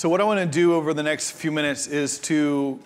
So, 0.00 0.08
what 0.08 0.22
I 0.22 0.24
want 0.24 0.40
to 0.40 0.46
do 0.46 0.72
over 0.72 0.94
the 0.94 1.02
next 1.02 1.32
few 1.32 1.52
minutes 1.52 1.86
is 1.86 2.18
to 2.20 2.80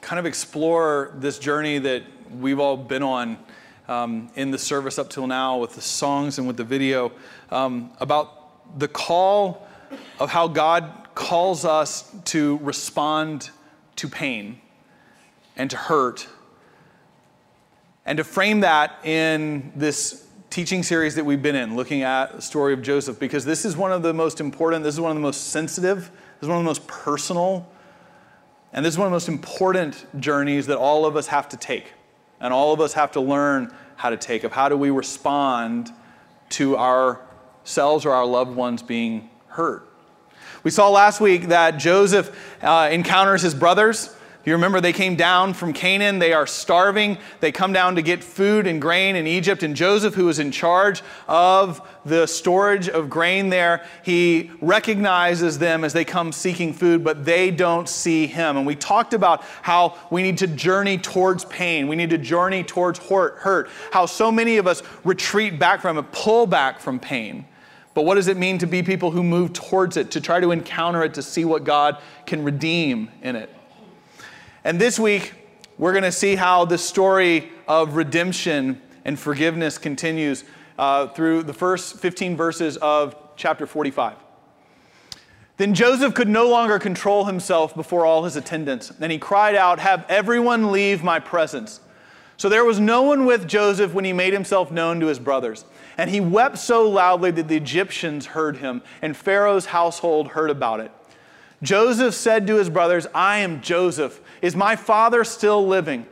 kind 0.00 0.18
of 0.18 0.26
explore 0.26 1.14
this 1.14 1.38
journey 1.38 1.78
that 1.78 2.02
we've 2.36 2.58
all 2.58 2.76
been 2.76 3.04
on 3.04 3.38
um, 3.86 4.28
in 4.34 4.50
the 4.50 4.58
service 4.58 4.98
up 4.98 5.08
till 5.08 5.28
now 5.28 5.58
with 5.58 5.76
the 5.76 5.80
songs 5.80 6.38
and 6.38 6.48
with 6.48 6.56
the 6.56 6.64
video 6.64 7.12
um, 7.52 7.92
about 8.00 8.76
the 8.76 8.88
call 8.88 9.68
of 10.18 10.30
how 10.30 10.48
God 10.48 10.90
calls 11.14 11.64
us 11.64 12.12
to 12.24 12.58
respond 12.60 13.50
to 13.94 14.08
pain 14.08 14.60
and 15.56 15.70
to 15.70 15.76
hurt 15.76 16.26
and 18.04 18.16
to 18.16 18.24
frame 18.24 18.62
that 18.62 18.98
in 19.04 19.70
this 19.76 20.26
teaching 20.50 20.82
series 20.82 21.14
that 21.14 21.24
we've 21.24 21.40
been 21.40 21.54
in, 21.54 21.76
looking 21.76 22.02
at 22.02 22.34
the 22.34 22.42
story 22.42 22.72
of 22.72 22.82
Joseph, 22.82 23.20
because 23.20 23.44
this 23.44 23.64
is 23.64 23.76
one 23.76 23.92
of 23.92 24.02
the 24.02 24.12
most 24.12 24.40
important, 24.40 24.82
this 24.82 24.94
is 24.94 25.00
one 25.00 25.12
of 25.12 25.16
the 25.16 25.22
most 25.22 25.50
sensitive, 25.50 26.10
this 26.42 26.46
is 26.46 26.50
one 26.50 26.58
of 26.58 26.64
the 26.64 26.70
most 26.70 26.88
personal, 26.88 27.70
and 28.72 28.84
this 28.84 28.94
is 28.94 28.98
one 28.98 29.06
of 29.06 29.12
the 29.12 29.14
most 29.14 29.28
important 29.28 30.04
journeys 30.20 30.66
that 30.66 30.76
all 30.76 31.06
of 31.06 31.14
us 31.14 31.28
have 31.28 31.48
to 31.50 31.56
take. 31.56 31.92
And 32.40 32.52
all 32.52 32.72
of 32.72 32.80
us 32.80 32.94
have 32.94 33.12
to 33.12 33.20
learn 33.20 33.72
how 33.94 34.10
to 34.10 34.16
take 34.16 34.42
of 34.42 34.50
how 34.50 34.68
do 34.68 34.76
we 34.76 34.90
respond 34.90 35.92
to 36.48 36.76
ourselves 36.76 38.04
or 38.04 38.10
our 38.10 38.26
loved 38.26 38.56
ones 38.56 38.82
being 38.82 39.30
hurt. 39.46 39.88
We 40.64 40.72
saw 40.72 40.88
last 40.88 41.20
week 41.20 41.46
that 41.46 41.76
Joseph 41.76 42.36
uh, 42.60 42.88
encounters 42.90 43.42
his 43.42 43.54
brothers 43.54 44.12
you 44.44 44.54
remember 44.54 44.80
they 44.80 44.92
came 44.92 45.14
down 45.14 45.54
from 45.54 45.72
Canaan? 45.72 46.18
They 46.18 46.32
are 46.32 46.48
starving. 46.48 47.18
They 47.38 47.52
come 47.52 47.72
down 47.72 47.94
to 47.94 48.02
get 48.02 48.24
food 48.24 48.66
and 48.66 48.80
grain 48.80 49.14
in 49.14 49.26
Egypt. 49.26 49.62
And 49.62 49.76
Joseph, 49.76 50.14
who 50.14 50.28
is 50.28 50.40
in 50.40 50.50
charge 50.50 51.02
of 51.28 51.80
the 52.04 52.26
storage 52.26 52.88
of 52.88 53.08
grain 53.08 53.50
there, 53.50 53.84
he 54.04 54.50
recognizes 54.60 55.60
them 55.60 55.84
as 55.84 55.92
they 55.92 56.04
come 56.04 56.32
seeking 56.32 56.72
food, 56.72 57.04
but 57.04 57.24
they 57.24 57.52
don't 57.52 57.88
see 57.88 58.26
him. 58.26 58.56
And 58.56 58.66
we 58.66 58.74
talked 58.74 59.14
about 59.14 59.44
how 59.62 59.96
we 60.10 60.24
need 60.24 60.38
to 60.38 60.48
journey 60.48 60.98
towards 60.98 61.44
pain. 61.44 61.86
We 61.86 61.94
need 61.94 62.10
to 62.10 62.18
journey 62.18 62.64
towards 62.64 62.98
hurt. 62.98 63.70
How 63.92 64.06
so 64.06 64.32
many 64.32 64.56
of 64.56 64.66
us 64.66 64.82
retreat 65.04 65.60
back 65.60 65.80
from 65.80 65.98
it, 65.98 66.10
pull 66.10 66.48
back 66.48 66.80
from 66.80 66.98
pain. 66.98 67.46
But 67.94 68.06
what 68.06 68.16
does 68.16 68.26
it 68.26 68.36
mean 68.36 68.58
to 68.58 68.66
be 68.66 68.82
people 68.82 69.12
who 69.12 69.22
move 69.22 69.52
towards 69.52 69.96
it, 69.96 70.10
to 70.12 70.20
try 70.20 70.40
to 70.40 70.50
encounter 70.50 71.04
it, 71.04 71.14
to 71.14 71.22
see 71.22 71.44
what 71.44 71.62
God 71.62 71.98
can 72.26 72.42
redeem 72.42 73.10
in 73.22 73.36
it? 73.36 73.50
And 74.64 74.80
this 74.80 74.98
week, 74.98 75.32
we're 75.76 75.92
going 75.92 76.04
to 76.04 76.12
see 76.12 76.36
how 76.36 76.64
the 76.64 76.78
story 76.78 77.50
of 77.66 77.96
redemption 77.96 78.80
and 79.04 79.18
forgiveness 79.18 79.76
continues 79.76 80.44
uh, 80.78 81.08
through 81.08 81.42
the 81.42 81.52
first 81.52 81.98
15 81.98 82.36
verses 82.36 82.76
of 82.76 83.16
chapter 83.36 83.66
45. 83.66 84.16
Then 85.56 85.74
Joseph 85.74 86.14
could 86.14 86.28
no 86.28 86.48
longer 86.48 86.78
control 86.78 87.24
himself 87.24 87.74
before 87.74 88.06
all 88.06 88.22
his 88.24 88.36
attendants, 88.36 88.92
and 89.00 89.10
he 89.10 89.18
cried 89.18 89.56
out, 89.56 89.80
Have 89.80 90.06
everyone 90.08 90.70
leave 90.70 91.02
my 91.02 91.18
presence. 91.18 91.80
So 92.36 92.48
there 92.48 92.64
was 92.64 92.78
no 92.80 93.02
one 93.02 93.26
with 93.26 93.46
Joseph 93.46 93.92
when 93.92 94.04
he 94.04 94.12
made 94.12 94.32
himself 94.32 94.70
known 94.70 95.00
to 95.00 95.06
his 95.06 95.18
brothers. 95.18 95.64
And 95.98 96.08
he 96.08 96.20
wept 96.20 96.58
so 96.58 96.88
loudly 96.88 97.30
that 97.32 97.48
the 97.48 97.56
Egyptians 97.56 98.26
heard 98.26 98.58
him, 98.58 98.82
and 99.02 99.16
Pharaoh's 99.16 99.66
household 99.66 100.28
heard 100.28 100.50
about 100.50 100.80
it. 100.80 100.90
Joseph 101.62 102.14
said 102.14 102.46
to 102.48 102.56
his 102.56 102.68
brothers, 102.68 103.06
I 103.14 103.38
am 103.38 103.60
Joseph. 103.60 104.20
Is 104.40 104.56
my 104.56 104.76
father 104.76 105.22
still 105.24 105.66
living? 105.66 106.06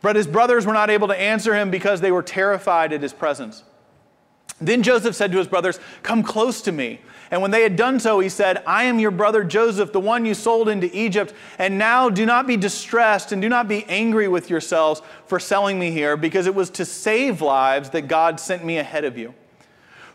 But 0.00 0.16
his 0.16 0.26
brothers 0.26 0.64
were 0.64 0.72
not 0.72 0.90
able 0.90 1.08
to 1.08 1.20
answer 1.20 1.54
him 1.54 1.70
because 1.70 2.00
they 2.00 2.12
were 2.12 2.22
terrified 2.22 2.92
at 2.92 3.02
his 3.02 3.12
presence. 3.12 3.64
Then 4.60 4.82
Joseph 4.82 5.14
said 5.14 5.32
to 5.32 5.38
his 5.38 5.48
brothers, 5.48 5.78
Come 6.02 6.22
close 6.22 6.62
to 6.62 6.72
me. 6.72 7.00
And 7.30 7.42
when 7.42 7.50
they 7.50 7.62
had 7.62 7.76
done 7.76 8.00
so, 8.00 8.20
he 8.20 8.28
said, 8.28 8.62
I 8.66 8.84
am 8.84 8.98
your 8.98 9.10
brother 9.10 9.44
Joseph, 9.44 9.92
the 9.92 10.00
one 10.00 10.24
you 10.24 10.34
sold 10.34 10.68
into 10.68 10.96
Egypt. 10.96 11.34
And 11.58 11.78
now 11.78 12.08
do 12.08 12.24
not 12.24 12.46
be 12.46 12.56
distressed 12.56 13.32
and 13.32 13.42
do 13.42 13.48
not 13.48 13.68
be 13.68 13.84
angry 13.84 14.28
with 14.28 14.48
yourselves 14.48 15.02
for 15.26 15.38
selling 15.38 15.78
me 15.78 15.90
here, 15.90 16.16
because 16.16 16.46
it 16.46 16.54
was 16.54 16.70
to 16.70 16.84
save 16.84 17.42
lives 17.42 17.90
that 17.90 18.08
God 18.08 18.40
sent 18.40 18.64
me 18.64 18.78
ahead 18.78 19.04
of 19.04 19.18
you. 19.18 19.34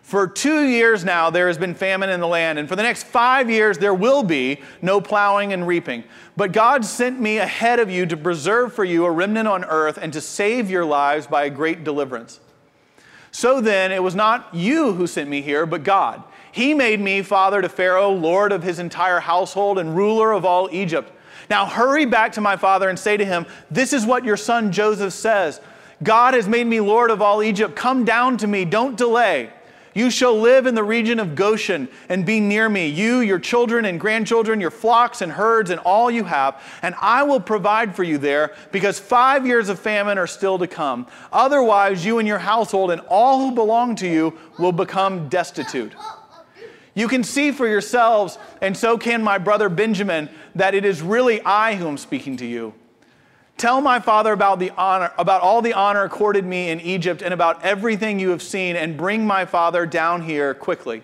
For 0.04 0.28
two 0.28 0.66
years 0.68 1.06
now, 1.06 1.30
there 1.30 1.48
has 1.48 1.58
been 1.58 1.74
famine 1.74 2.10
in 2.10 2.20
the 2.20 2.28
land, 2.28 2.60
and 2.60 2.68
for 2.68 2.76
the 2.76 2.84
next 2.84 3.04
five 3.04 3.50
years, 3.50 3.78
there 3.78 3.94
will 3.94 4.22
be 4.22 4.62
no 4.82 5.00
plowing 5.00 5.54
and 5.54 5.66
reaping. 5.66 6.04
But 6.36 6.52
God 6.52 6.84
sent 6.84 7.20
me 7.20 7.38
ahead 7.38 7.80
of 7.80 7.90
you 7.90 8.06
to 8.08 8.18
preserve 8.18 8.74
for 8.74 8.84
you 8.84 9.06
a 9.06 9.12
remnant 9.12 9.48
on 9.48 9.64
earth 9.64 9.98
and 9.98 10.12
to 10.12 10.20
save 10.20 10.70
your 10.70 10.84
lives 10.84 11.26
by 11.26 11.46
a 11.46 11.50
great 11.50 11.86
deliverance. 11.86 12.42
So 13.32 13.62
then, 13.62 13.94
it 13.94 14.04
was 14.04 14.14
not 14.14 14.54
you 14.54 14.94
who 14.94 15.08
sent 15.08 15.30
me 15.30 15.42
here, 15.42 15.66
but 15.66 15.84
God. 15.84 16.22
He 16.52 16.74
made 16.74 17.00
me 17.00 17.24
father 17.24 17.62
to 17.62 17.70
Pharaoh, 17.70 18.12
lord 18.12 18.52
of 18.52 18.62
his 18.62 18.80
entire 18.80 19.22
household, 19.22 19.80
and 19.80 19.96
ruler 19.96 20.34
of 20.34 20.44
all 20.44 20.70
Egypt. 20.72 21.12
Now 21.50 21.66
hurry 21.66 22.06
back 22.06 22.34
to 22.34 22.42
my 22.42 22.58
father 22.58 22.90
and 22.90 23.00
say 23.00 23.16
to 23.16 23.26
him, 23.26 23.46
This 23.72 23.94
is 23.94 24.06
what 24.06 24.26
your 24.26 24.38
son 24.38 24.72
Joseph 24.72 25.14
says 25.14 25.62
God 26.04 26.34
has 26.34 26.48
made 26.48 26.68
me 26.68 26.82
lord 26.82 27.10
of 27.10 27.22
all 27.22 27.42
Egypt. 27.42 27.76
Come 27.76 28.04
down 28.04 28.38
to 28.38 28.48
me, 28.48 28.66
don't 28.66 28.98
delay. 28.98 29.50
You 29.94 30.10
shall 30.10 30.40
live 30.40 30.66
in 30.66 30.76
the 30.76 30.84
region 30.84 31.20
of 31.20 31.36
Goshen 31.36 31.88
and 32.10 32.26
be 32.26 32.40
near 32.40 32.68
me, 32.68 32.88
you, 32.88 33.20
your 33.20 33.40
children 33.40 33.86
and 33.86 34.00
grandchildren, 34.00 34.60
your 34.60 34.72
flocks 34.72 35.22
and 35.22 35.32
herds, 35.32 35.70
and 35.70 35.80
all 35.82 36.10
you 36.10 36.24
have, 36.24 36.62
and 36.82 36.96
I 37.00 37.24
will 37.24 37.40
provide 37.40 37.96
for 37.96 38.04
you 38.04 38.18
there, 38.18 38.56
because 38.72 39.00
five 39.00 39.46
years 39.46 39.70
of 39.70 39.80
famine 39.80 40.18
are 40.18 40.28
still 40.28 40.58
to 40.58 40.68
come. 40.68 41.08
Otherwise, 41.32 42.06
you 42.06 42.20
and 42.20 42.28
your 42.28 42.40
household 42.40 42.92
and 42.92 43.02
all 43.08 43.40
who 43.40 43.54
belong 43.54 43.96
to 43.98 44.08
you 44.08 44.38
will 44.58 44.72
become 44.72 45.30
destitute. 45.30 45.94
You 46.96 47.08
can 47.08 47.24
see 47.24 47.52
for 47.52 47.68
yourselves, 47.68 48.38
and 48.62 48.76
so 48.78 48.98
can 48.98 49.24
my 49.24 49.38
brother 49.38 49.70
Benjamin, 49.70 50.30
that 50.56 50.76
it 50.76 50.86
is 50.86 51.02
really 51.02 51.42
I 51.42 51.76
who 51.76 51.88
am 51.88 51.98
speaking 51.98 52.38
to 52.38 52.46
you. 52.46 52.74
Tell 53.58 53.82
my 53.82 54.00
father 54.00 54.34
about, 54.34 54.60
the 54.60 54.72
honor, 54.72 55.12
about 55.18 55.42
all 55.42 55.62
the 55.62 55.74
honor 55.74 56.04
accorded 56.04 56.46
me 56.46 56.70
in 56.70 56.82
Egypt 56.82 57.22
and 57.22 57.34
about 57.34 57.64
everything 57.64 58.20
you 58.20 58.30
have 58.30 58.42
seen, 58.42 58.76
and 58.76 58.98
bring 58.98 59.26
my 59.26 59.46
father 59.46 59.86
down 59.86 60.24
here 60.24 60.54
quickly. 60.54 61.04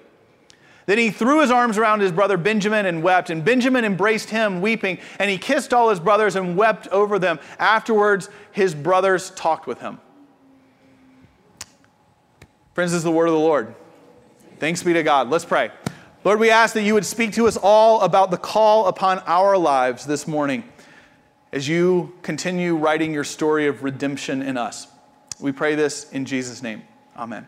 Then 0.88 0.97
he 0.97 1.11
threw 1.11 1.41
his 1.41 1.51
arms 1.51 1.77
around 1.77 2.01
his 2.01 2.11
brother 2.11 2.35
Benjamin 2.35 2.88
and 2.88 3.03
wept. 3.03 3.29
And 3.29 3.45
Benjamin 3.45 3.85
embraced 3.85 4.31
him, 4.31 4.59
weeping, 4.59 4.97
and 5.19 5.29
he 5.29 5.38
kissed 5.38 5.71
all 5.71 5.89
his 5.89 5.99
brothers 5.99 6.35
and 6.35 6.57
wept 6.57 6.88
over 6.88 7.19
them. 7.19 7.39
Afterwards, 7.59 8.27
his 8.51 8.73
brothers 8.73 9.29
talked 9.31 9.67
with 9.67 9.79
him. 9.81 9.99
Friends, 12.73 12.91
this 12.91 12.97
is 12.97 13.03
the 13.03 13.11
word 13.11 13.27
of 13.27 13.33
the 13.33 13.39
Lord. 13.39 13.75
Thanks 14.57 14.81
be 14.81 14.93
to 14.93 15.03
God. 15.03 15.29
Let's 15.29 15.45
pray. 15.45 15.69
Lord, 16.23 16.39
we 16.39 16.49
ask 16.49 16.73
that 16.73 16.81
you 16.81 16.95
would 16.95 17.05
speak 17.05 17.33
to 17.33 17.47
us 17.47 17.55
all 17.55 18.01
about 18.01 18.31
the 18.31 18.38
call 18.38 18.88
upon 18.88 19.19
our 19.27 19.57
lives 19.59 20.05
this 20.05 20.27
morning 20.27 20.63
as 21.51 21.67
you 21.67 22.13
continue 22.21 22.75
writing 22.75 23.13
your 23.13 23.23
story 23.23 23.67
of 23.67 23.83
redemption 23.83 24.41
in 24.41 24.57
us. 24.57 24.87
We 25.39 25.51
pray 25.51 25.75
this 25.75 26.11
in 26.11 26.25
Jesus' 26.25 26.61
name. 26.61 26.83
Amen. 27.15 27.47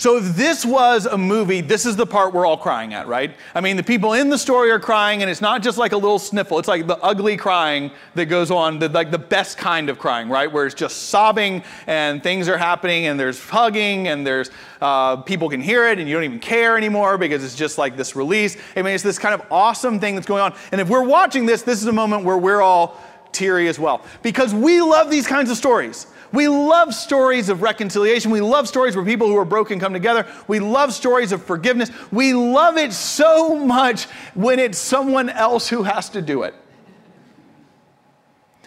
So, 0.00 0.16
if 0.16 0.36
this 0.36 0.64
was 0.64 1.06
a 1.06 1.18
movie, 1.18 1.60
this 1.60 1.84
is 1.84 1.96
the 1.96 2.06
part 2.06 2.32
we're 2.32 2.46
all 2.46 2.56
crying 2.56 2.94
at, 2.94 3.08
right? 3.08 3.34
I 3.52 3.60
mean, 3.60 3.76
the 3.76 3.82
people 3.82 4.12
in 4.12 4.30
the 4.30 4.38
story 4.38 4.70
are 4.70 4.78
crying, 4.78 5.22
and 5.22 5.30
it's 5.30 5.40
not 5.40 5.60
just 5.60 5.76
like 5.76 5.90
a 5.90 5.96
little 5.96 6.20
sniffle. 6.20 6.60
It's 6.60 6.68
like 6.68 6.86
the 6.86 6.98
ugly 6.98 7.36
crying 7.36 7.90
that 8.14 8.26
goes 8.26 8.52
on, 8.52 8.78
the, 8.78 8.88
like 8.88 9.10
the 9.10 9.18
best 9.18 9.58
kind 9.58 9.90
of 9.90 9.98
crying, 9.98 10.28
right? 10.28 10.50
Where 10.50 10.66
it's 10.66 10.74
just 10.76 11.08
sobbing, 11.08 11.64
and 11.88 12.22
things 12.22 12.48
are 12.48 12.56
happening, 12.56 13.06
and 13.06 13.18
there's 13.18 13.44
hugging, 13.44 14.06
and 14.06 14.24
there's 14.24 14.52
uh, 14.80 15.16
people 15.16 15.50
can 15.50 15.60
hear 15.60 15.88
it, 15.88 15.98
and 15.98 16.08
you 16.08 16.14
don't 16.14 16.22
even 16.22 16.38
care 16.38 16.76
anymore 16.76 17.18
because 17.18 17.42
it's 17.42 17.56
just 17.56 17.76
like 17.76 17.96
this 17.96 18.14
release. 18.14 18.56
I 18.76 18.82
mean, 18.82 18.94
it's 18.94 19.02
this 19.02 19.18
kind 19.18 19.34
of 19.34 19.42
awesome 19.50 19.98
thing 19.98 20.14
that's 20.14 20.28
going 20.28 20.42
on. 20.42 20.54
And 20.70 20.80
if 20.80 20.88
we're 20.88 21.02
watching 21.02 21.44
this, 21.44 21.62
this 21.62 21.80
is 21.80 21.88
a 21.88 21.92
moment 21.92 22.22
where 22.22 22.38
we're 22.38 22.62
all 22.62 23.02
teary 23.32 23.68
as 23.68 23.78
well 23.78 24.02
because 24.22 24.54
we 24.54 24.80
love 24.80 25.10
these 25.10 25.26
kinds 25.26 25.50
of 25.50 25.56
stories. 25.56 26.06
We 26.32 26.48
love 26.48 26.94
stories 26.94 27.48
of 27.48 27.62
reconciliation. 27.62 28.30
We 28.30 28.42
love 28.42 28.68
stories 28.68 28.94
where 28.94 29.04
people 29.04 29.28
who 29.28 29.36
are 29.38 29.46
broken 29.46 29.80
come 29.80 29.92
together. 29.92 30.26
We 30.46 30.60
love 30.60 30.92
stories 30.92 31.32
of 31.32 31.42
forgiveness. 31.42 31.90
We 32.12 32.34
love 32.34 32.76
it 32.76 32.92
so 32.92 33.54
much 33.54 34.04
when 34.34 34.58
it's 34.58 34.78
someone 34.78 35.30
else 35.30 35.68
who 35.68 35.84
has 35.84 36.10
to 36.10 36.20
do 36.20 36.42
it. 36.42 36.54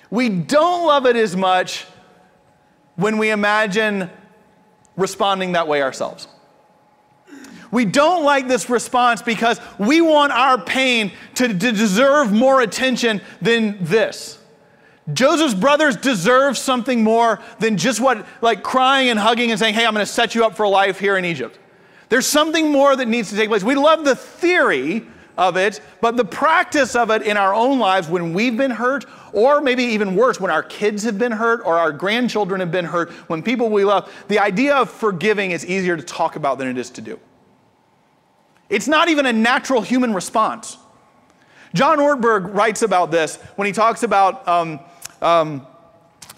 We 0.09 0.29
don't 0.29 0.85
love 0.87 1.05
it 1.05 1.15
as 1.15 1.35
much 1.35 1.85
when 2.95 3.17
we 3.17 3.29
imagine 3.29 4.09
responding 4.97 5.53
that 5.53 5.67
way 5.67 5.81
ourselves. 5.81 6.27
We 7.71 7.85
don't 7.85 8.25
like 8.25 8.47
this 8.47 8.69
response 8.69 9.21
because 9.21 9.59
we 9.79 10.01
want 10.01 10.33
our 10.33 10.61
pain 10.61 11.13
to, 11.35 11.47
to 11.47 11.71
deserve 11.71 12.33
more 12.33 12.61
attention 12.61 13.21
than 13.41 13.77
this. 13.81 14.40
Joseph's 15.13 15.53
brothers 15.53 15.95
deserve 15.95 16.57
something 16.57 17.03
more 17.03 17.39
than 17.59 17.77
just 17.77 17.99
what, 17.99 18.25
like 18.41 18.63
crying 18.63 19.09
and 19.09 19.19
hugging 19.19 19.51
and 19.51 19.59
saying, 19.59 19.73
hey, 19.73 19.85
I'm 19.85 19.93
going 19.93 20.05
to 20.05 20.11
set 20.11 20.35
you 20.35 20.45
up 20.45 20.55
for 20.55 20.67
life 20.67 20.99
here 20.99 21.17
in 21.17 21.25
Egypt. 21.25 21.57
There's 22.09 22.27
something 22.27 22.71
more 22.71 22.95
that 22.95 23.07
needs 23.07 23.29
to 23.29 23.35
take 23.35 23.49
place. 23.49 23.63
We 23.63 23.75
love 23.75 24.03
the 24.03 24.15
theory 24.15 25.05
of 25.37 25.55
it, 25.57 25.79
but 26.01 26.17
the 26.17 26.25
practice 26.25 26.95
of 26.95 27.09
it 27.09 27.21
in 27.23 27.37
our 27.37 27.53
own 27.53 27.79
lives 27.79 28.07
when 28.09 28.33
we've 28.33 28.57
been 28.57 28.71
hurt, 28.71 29.05
or 29.33 29.61
maybe 29.61 29.83
even 29.83 30.15
worse, 30.15 30.39
when 30.39 30.51
our 30.51 30.61
kids 30.61 31.03
have 31.03 31.17
been 31.17 31.31
hurt 31.31 31.61
or 31.65 31.77
our 31.77 31.91
grandchildren 31.91 32.59
have 32.59 32.71
been 32.71 32.85
hurt, 32.85 33.11
when 33.29 33.41
people 33.41 33.69
we 33.69 33.85
love, 33.85 34.13
the 34.27 34.39
idea 34.39 34.75
of 34.75 34.89
forgiving 34.89 35.51
is 35.51 35.65
easier 35.65 35.95
to 35.95 36.03
talk 36.03 36.35
about 36.35 36.57
than 36.57 36.67
it 36.67 36.77
is 36.77 36.89
to 36.91 37.01
do. 37.01 37.19
It's 38.69 38.87
not 38.87 39.09
even 39.09 39.25
a 39.25 39.33
natural 39.33 39.81
human 39.81 40.13
response. 40.13 40.77
John 41.73 41.99
Ortberg 41.99 42.53
writes 42.53 42.81
about 42.81 43.11
this 43.11 43.37
when 43.55 43.65
he 43.65 43.71
talks 43.71 44.03
about 44.03 44.45
um, 44.47 44.79
um, 45.21 45.65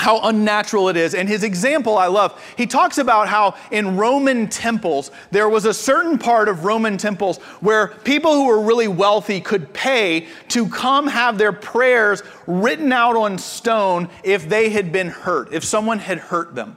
how 0.03 0.19
unnatural 0.23 0.89
it 0.89 0.97
is. 0.97 1.15
And 1.15 1.29
his 1.29 1.43
example 1.43 1.97
I 1.97 2.07
love. 2.07 2.41
He 2.57 2.67
talks 2.67 2.97
about 2.97 3.29
how 3.29 3.55
in 3.71 3.95
Roman 3.95 4.49
temples, 4.49 5.11
there 5.31 5.47
was 5.47 5.65
a 5.65 5.73
certain 5.73 6.17
part 6.17 6.49
of 6.49 6.65
Roman 6.65 6.97
temples 6.97 7.37
where 7.61 7.87
people 7.87 8.33
who 8.33 8.47
were 8.47 8.61
really 8.61 8.89
wealthy 8.89 9.39
could 9.39 9.73
pay 9.73 10.27
to 10.49 10.67
come 10.67 11.07
have 11.07 11.37
their 11.37 11.53
prayers 11.53 12.21
written 12.47 12.91
out 12.91 13.15
on 13.15 13.37
stone 13.37 14.09
if 14.23 14.49
they 14.49 14.69
had 14.69 14.91
been 14.91 15.07
hurt, 15.07 15.53
if 15.53 15.63
someone 15.63 15.99
had 15.99 16.17
hurt 16.17 16.53
them. 16.53 16.75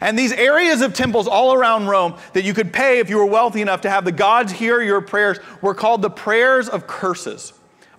And 0.00 0.18
these 0.18 0.32
areas 0.32 0.80
of 0.80 0.94
temples 0.94 1.28
all 1.28 1.52
around 1.52 1.86
Rome 1.86 2.16
that 2.32 2.42
you 2.42 2.54
could 2.54 2.72
pay 2.72 2.98
if 2.98 3.08
you 3.08 3.18
were 3.18 3.26
wealthy 3.26 3.60
enough 3.60 3.82
to 3.82 3.90
have 3.90 4.04
the 4.04 4.12
gods 4.12 4.50
hear 4.50 4.80
your 4.80 5.00
prayers 5.00 5.38
were 5.60 5.74
called 5.74 6.02
the 6.02 6.10
prayers 6.10 6.68
of 6.68 6.86
curses. 6.86 7.52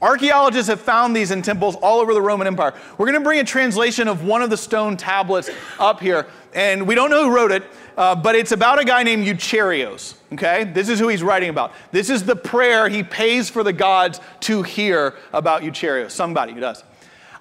Archaeologists 0.04 0.68
have 0.68 0.82
found 0.82 1.16
these 1.16 1.32
in 1.32 1.42
temples 1.42 1.78
all 1.78 2.02
over 2.02 2.14
the 2.14 2.22
Roman 2.22 2.46
Empire. 2.46 2.74
We're 2.98 3.06
going 3.06 3.18
to 3.18 3.24
bring 3.24 3.40
a 3.40 3.44
translation 3.46 4.10
of 4.10 4.26
one 4.26 4.42
of 4.42 4.50
the 4.50 4.58
stone 4.58 4.98
tablets 4.98 5.50
up 5.80 6.02
here. 6.02 6.28
And 6.54 6.86
we 6.86 6.94
don't 6.94 7.10
know 7.10 7.30
who 7.30 7.34
wrote 7.34 7.54
it, 7.54 7.64
uh, 7.96 8.14
but 8.14 8.36
it's 8.36 8.52
about 8.52 8.80
a 8.80 8.84
guy 8.84 9.04
named 9.04 9.26
Eucherios. 9.26 10.16
Okay? 10.34 10.66
This 10.66 10.90
is 10.90 11.00
who 11.00 11.08
he's 11.08 11.24
writing 11.24 11.50
about. 11.50 11.72
This 11.92 12.10
is 12.10 12.26
the 12.26 12.36
prayer 12.36 12.90
he 12.90 13.02
pays 13.02 13.50
for 13.50 13.64
the 13.64 13.72
gods 13.72 14.20
to 14.42 14.62
hear 14.62 15.16
about 15.32 15.62
Eucherios. 15.62 16.12
Somebody 16.12 16.52
who 16.52 16.60
does. 16.60 16.84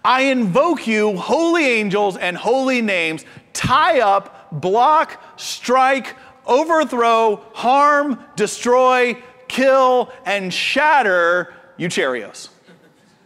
I 0.05 0.23
invoke 0.23 0.87
you, 0.87 1.17
holy 1.17 1.65
angels 1.65 2.17
and 2.17 2.37
holy 2.37 2.81
names, 2.81 3.25
tie 3.55 4.03
up, 4.03 4.53
block, 4.53 5.20
strike, 5.37 6.15
overthrow, 6.47 7.43
harm, 7.55 8.23
destroy, 8.37 9.20
kill, 9.49 10.12
and 10.25 10.55
shatter 10.55 11.55
Eucherios 11.76 12.51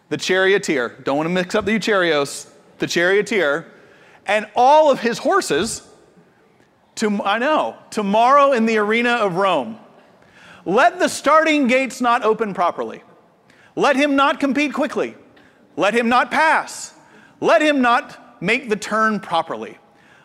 the 0.08 0.16
charioteer. 0.16 0.96
Don't 1.04 1.16
want 1.16 1.26
to 1.26 1.32
mix 1.34 1.54
up 1.54 1.64
the 1.64 1.72
Eucherios, 1.72 2.50
the 2.78 2.86
charioteer, 2.86 3.66
and 4.26 4.48
all 4.54 4.90
of 4.90 5.00
his 5.00 5.18
horses. 5.18 5.82
To, 6.96 7.22
I 7.22 7.38
know, 7.38 7.76
tomorrow 7.90 8.52
in 8.52 8.66
the 8.66 8.78
arena 8.78 9.12
of 9.12 9.36
Rome. 9.36 9.78
Let 10.64 10.98
the 10.98 11.08
starting 11.08 11.66
gates 11.66 12.00
not 12.00 12.24
open 12.24 12.54
properly. 12.54 13.02
Let 13.76 13.96
him 13.96 14.16
not 14.16 14.40
compete 14.40 14.72
quickly. 14.72 15.14
Let 15.76 15.94
him 15.94 16.08
not 16.08 16.30
pass. 16.30 16.94
Let 17.40 17.60
him 17.60 17.82
not 17.82 18.42
make 18.42 18.68
the 18.68 18.76
turn 18.76 19.20
properly. 19.20 19.78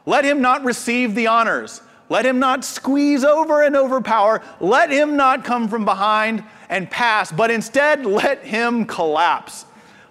Let 0.06 0.24
him 0.24 0.42
not 0.42 0.64
receive 0.64 1.14
the 1.14 1.28
honors. 1.28 1.82
Let 2.10 2.26
him 2.26 2.40
not 2.40 2.66
squeeze 2.66 3.24
over 3.24 3.62
and 3.62 3.76
overpower. 3.76 4.42
Let 4.60 4.90
him 4.90 5.16
not 5.16 5.46
come 5.46 5.68
from 5.68 5.86
behind 5.86 6.44
and 6.70 6.90
pass, 6.90 7.32
but 7.32 7.52
instead 7.52 8.06
let 8.06 8.44
him 8.44 8.86
collapse. 8.86 9.66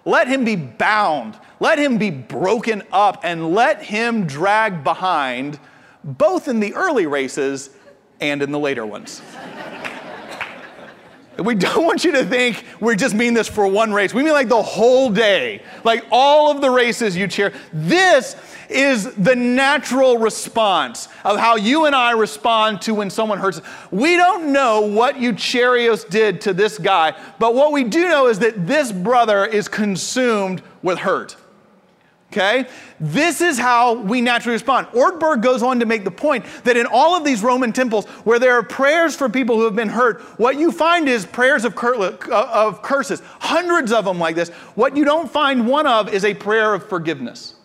Let 0.05 0.27
him 0.27 0.45
be 0.45 0.55
bound. 0.55 1.37
Let 1.59 1.77
him 1.77 1.97
be 1.97 2.09
broken 2.09 2.83
up 2.91 3.21
and 3.23 3.53
let 3.53 3.83
him 3.83 4.25
drag 4.25 4.83
behind, 4.83 5.59
both 6.03 6.47
in 6.47 6.59
the 6.59 6.73
early 6.73 7.05
races 7.05 7.69
and 8.19 8.41
in 8.41 8.51
the 8.51 8.59
later 8.59 8.85
ones. 8.85 9.21
we 11.43 11.55
don't 11.55 11.85
want 11.85 12.03
you 12.03 12.11
to 12.13 12.25
think 12.25 12.63
we 12.79 12.95
just 12.95 13.13
mean 13.13 13.33
this 13.33 13.47
for 13.47 13.67
one 13.67 13.93
race. 13.93 14.13
We 14.13 14.23
mean 14.23 14.33
like 14.33 14.49
the 14.49 14.61
whole 14.61 15.09
day, 15.09 15.61
like 15.83 16.05
all 16.11 16.51
of 16.51 16.61
the 16.61 16.69
races 16.69 17.15
you 17.15 17.27
cheer. 17.27 17.53
This 17.71 18.35
is 18.71 19.13
the 19.15 19.35
natural 19.35 20.17
response 20.17 21.07
of 21.23 21.37
how 21.37 21.55
you 21.55 21.85
and 21.85 21.95
I 21.95 22.11
respond 22.11 22.81
to 22.83 22.93
when 22.93 23.09
someone 23.09 23.37
hurts 23.37 23.59
us. 23.59 23.67
We 23.91 24.15
don't 24.17 24.51
know 24.51 24.81
what 24.81 25.15
Eucherios 25.15 26.09
did 26.09 26.41
to 26.41 26.53
this 26.53 26.77
guy, 26.77 27.19
but 27.39 27.53
what 27.55 27.71
we 27.71 27.83
do 27.83 28.07
know 28.09 28.27
is 28.27 28.39
that 28.39 28.67
this 28.67 28.91
brother 28.91 29.45
is 29.45 29.67
consumed 29.67 30.61
with 30.81 30.99
hurt. 30.99 31.35
Okay? 32.31 32.65
This 32.97 33.41
is 33.41 33.59
how 33.59 33.95
we 33.95 34.21
naturally 34.21 34.53
respond. 34.53 34.87
Ortberg 34.87 35.41
goes 35.41 35.61
on 35.61 35.81
to 35.81 35.85
make 35.85 36.05
the 36.05 36.11
point 36.11 36.45
that 36.63 36.77
in 36.77 36.85
all 36.85 37.13
of 37.13 37.25
these 37.25 37.43
Roman 37.43 37.73
temples 37.73 38.05
where 38.23 38.39
there 38.39 38.53
are 38.53 38.63
prayers 38.63 39.17
for 39.17 39.27
people 39.27 39.57
who 39.57 39.65
have 39.65 39.75
been 39.75 39.89
hurt, 39.89 40.21
what 40.39 40.57
you 40.57 40.71
find 40.71 41.09
is 41.09 41.25
prayers 41.25 41.65
of, 41.65 41.75
cur- 41.75 41.95
uh, 41.95 42.49
of 42.53 42.81
curses, 42.81 43.21
hundreds 43.41 43.91
of 43.91 44.05
them 44.05 44.17
like 44.17 44.35
this. 44.35 44.47
What 44.75 44.95
you 44.95 45.03
don't 45.03 45.29
find 45.29 45.67
one 45.67 45.85
of 45.85 46.13
is 46.13 46.23
a 46.23 46.33
prayer 46.33 46.73
of 46.73 46.87
forgiveness. 46.87 47.55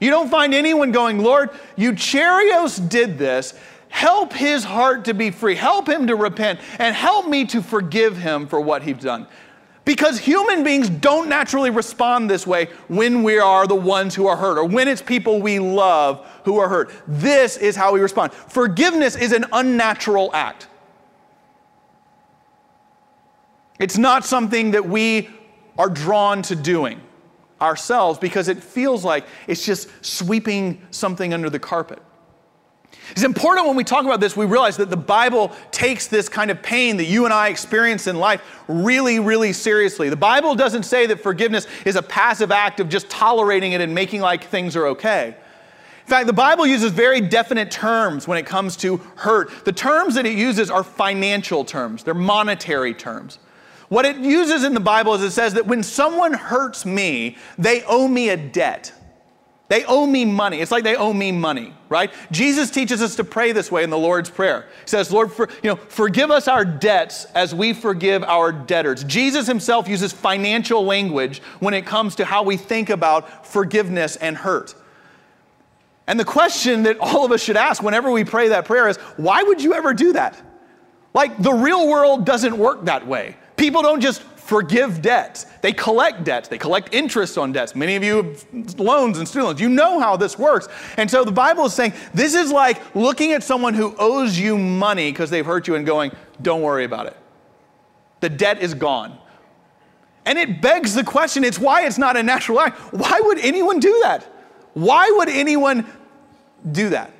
You 0.00 0.10
don't 0.10 0.30
find 0.30 0.54
anyone 0.54 0.92
going, 0.92 1.18
Lord, 1.18 1.50
Eucherios 1.76 2.88
did 2.88 3.18
this. 3.18 3.54
Help 3.88 4.32
his 4.32 4.64
heart 4.64 5.06
to 5.06 5.14
be 5.14 5.30
free. 5.30 5.54
Help 5.54 5.88
him 5.88 6.06
to 6.08 6.16
repent 6.16 6.60
and 6.78 6.94
help 6.94 7.28
me 7.28 7.46
to 7.46 7.62
forgive 7.62 8.16
him 8.16 8.46
for 8.46 8.60
what 8.60 8.82
he's 8.82 8.96
done. 8.96 9.26
Because 9.86 10.18
human 10.18 10.64
beings 10.64 10.90
don't 10.90 11.28
naturally 11.28 11.70
respond 11.70 12.28
this 12.28 12.44
way 12.46 12.66
when 12.88 13.22
we 13.22 13.38
are 13.38 13.68
the 13.68 13.76
ones 13.76 14.16
who 14.16 14.26
are 14.26 14.36
hurt 14.36 14.58
or 14.58 14.64
when 14.64 14.88
it's 14.88 15.00
people 15.00 15.40
we 15.40 15.60
love 15.60 16.26
who 16.44 16.58
are 16.58 16.68
hurt. 16.68 16.90
This 17.06 17.56
is 17.56 17.76
how 17.76 17.94
we 17.94 18.00
respond. 18.00 18.32
Forgiveness 18.32 19.14
is 19.14 19.32
an 19.32 19.46
unnatural 19.52 20.30
act. 20.34 20.66
It's 23.78 23.96
not 23.96 24.24
something 24.24 24.72
that 24.72 24.88
we 24.88 25.30
are 25.78 25.88
drawn 25.88 26.42
to 26.42 26.56
doing 26.56 27.00
ourselves 27.60 28.18
because 28.18 28.48
it 28.48 28.62
feels 28.62 29.04
like 29.04 29.26
it's 29.46 29.64
just 29.64 29.88
sweeping 30.04 30.80
something 30.90 31.32
under 31.32 31.50
the 31.50 31.58
carpet. 31.58 32.00
It's 33.12 33.22
important 33.22 33.66
when 33.66 33.76
we 33.76 33.84
talk 33.84 34.04
about 34.04 34.20
this, 34.20 34.36
we 34.36 34.46
realize 34.46 34.76
that 34.78 34.90
the 34.90 34.96
Bible 34.96 35.52
takes 35.70 36.08
this 36.08 36.28
kind 36.28 36.50
of 36.50 36.60
pain 36.62 36.96
that 36.96 37.04
you 37.04 37.24
and 37.24 37.32
I 37.32 37.48
experience 37.48 38.06
in 38.06 38.16
life 38.16 38.42
really, 38.66 39.20
really 39.20 39.52
seriously. 39.52 40.08
The 40.08 40.16
Bible 40.16 40.54
doesn't 40.54 40.82
say 40.82 41.06
that 41.06 41.20
forgiveness 41.20 41.66
is 41.84 41.94
a 41.96 42.02
passive 42.02 42.50
act 42.50 42.80
of 42.80 42.88
just 42.88 43.08
tolerating 43.08 43.72
it 43.72 43.80
and 43.80 43.94
making 43.94 44.22
like 44.22 44.44
things 44.44 44.74
are 44.74 44.88
okay. 44.88 45.36
In 46.06 46.10
fact, 46.10 46.26
the 46.26 46.32
Bible 46.32 46.66
uses 46.66 46.92
very 46.92 47.20
definite 47.20 47.70
terms 47.70 48.28
when 48.28 48.38
it 48.38 48.46
comes 48.46 48.76
to 48.78 48.98
hurt. 49.16 49.64
The 49.64 49.72
terms 49.72 50.14
that 50.14 50.26
it 50.26 50.36
uses 50.36 50.70
are 50.70 50.84
financial 50.84 51.64
terms, 51.64 52.02
they're 52.02 52.14
monetary 52.14 52.94
terms. 52.94 53.38
What 53.88 54.04
it 54.04 54.16
uses 54.16 54.64
in 54.64 54.74
the 54.74 54.80
Bible 54.80 55.14
is 55.14 55.22
it 55.22 55.30
says 55.30 55.54
that 55.54 55.66
when 55.66 55.82
someone 55.82 56.32
hurts 56.32 56.84
me, 56.84 57.36
they 57.56 57.82
owe 57.84 58.08
me 58.08 58.30
a 58.30 58.36
debt. 58.36 58.92
They 59.68 59.84
owe 59.84 60.06
me 60.06 60.24
money. 60.24 60.60
It's 60.60 60.70
like 60.70 60.84
they 60.84 60.94
owe 60.94 61.12
me 61.12 61.32
money, 61.32 61.74
right? 61.88 62.12
Jesus 62.30 62.70
teaches 62.70 63.02
us 63.02 63.16
to 63.16 63.24
pray 63.24 63.50
this 63.50 63.70
way 63.70 63.82
in 63.82 63.90
the 63.90 63.98
Lord's 63.98 64.30
Prayer. 64.30 64.66
He 64.84 64.88
says, 64.88 65.10
Lord, 65.10 65.32
for, 65.32 65.48
you 65.62 65.70
know, 65.70 65.76
forgive 65.76 66.30
us 66.30 66.46
our 66.46 66.64
debts 66.64 67.24
as 67.34 67.52
we 67.52 67.72
forgive 67.72 68.22
our 68.22 68.52
debtors. 68.52 69.02
Jesus 69.04 69.46
himself 69.48 69.88
uses 69.88 70.12
financial 70.12 70.84
language 70.84 71.40
when 71.58 71.74
it 71.74 71.84
comes 71.84 72.14
to 72.16 72.24
how 72.24 72.44
we 72.44 72.56
think 72.56 72.90
about 72.90 73.44
forgiveness 73.46 74.14
and 74.16 74.36
hurt. 74.36 74.76
And 76.06 76.20
the 76.20 76.24
question 76.24 76.84
that 76.84 76.98
all 77.00 77.24
of 77.24 77.32
us 77.32 77.42
should 77.42 77.56
ask 77.56 77.82
whenever 77.82 78.12
we 78.12 78.22
pray 78.22 78.48
that 78.48 78.66
prayer 78.66 78.88
is, 78.88 78.96
why 79.16 79.42
would 79.42 79.60
you 79.60 79.74
ever 79.74 79.92
do 79.94 80.12
that? 80.12 80.40
Like, 81.12 81.42
the 81.42 81.52
real 81.52 81.88
world 81.88 82.24
doesn't 82.24 82.56
work 82.56 82.84
that 82.84 83.04
way. 83.04 83.36
People 83.56 83.82
don't 83.82 84.00
just 84.00 84.22
forgive 84.46 85.02
debts. 85.02 85.44
They 85.60 85.72
collect 85.72 86.24
debts. 86.24 86.48
They 86.48 86.58
collect 86.58 86.94
interest 86.94 87.36
on 87.36 87.52
debts. 87.52 87.74
Many 87.74 87.96
of 87.96 88.04
you 88.04 88.36
have 88.52 88.78
loans 88.78 89.18
and 89.18 89.26
student 89.26 89.48
loans. 89.48 89.60
You 89.60 89.68
know 89.68 89.98
how 89.98 90.16
this 90.16 90.38
works. 90.38 90.68
And 90.96 91.10
so 91.10 91.24
the 91.24 91.32
Bible 91.32 91.64
is 91.66 91.74
saying 91.74 91.94
this 92.14 92.34
is 92.34 92.52
like 92.52 92.94
looking 92.94 93.32
at 93.32 93.42
someone 93.42 93.74
who 93.74 93.94
owes 93.98 94.38
you 94.38 94.56
money 94.56 95.10
because 95.10 95.30
they've 95.30 95.44
hurt 95.44 95.66
you 95.66 95.74
and 95.74 95.84
going, 95.84 96.12
don't 96.42 96.62
worry 96.62 96.84
about 96.84 97.06
it. 97.06 97.16
The 98.20 98.28
debt 98.28 98.60
is 98.62 98.74
gone. 98.74 99.18
And 100.24 100.38
it 100.38 100.60
begs 100.60 100.94
the 100.94 101.04
question 101.04 101.44
it's 101.44 101.58
why 101.58 101.86
it's 101.86 101.98
not 101.98 102.16
a 102.16 102.22
natural 102.22 102.60
act. 102.60 102.78
Why 102.92 103.20
would 103.20 103.38
anyone 103.38 103.80
do 103.80 104.00
that? 104.02 104.24
Why 104.74 105.10
would 105.16 105.28
anyone 105.28 105.86
do 106.72 106.90
that? 106.90 107.12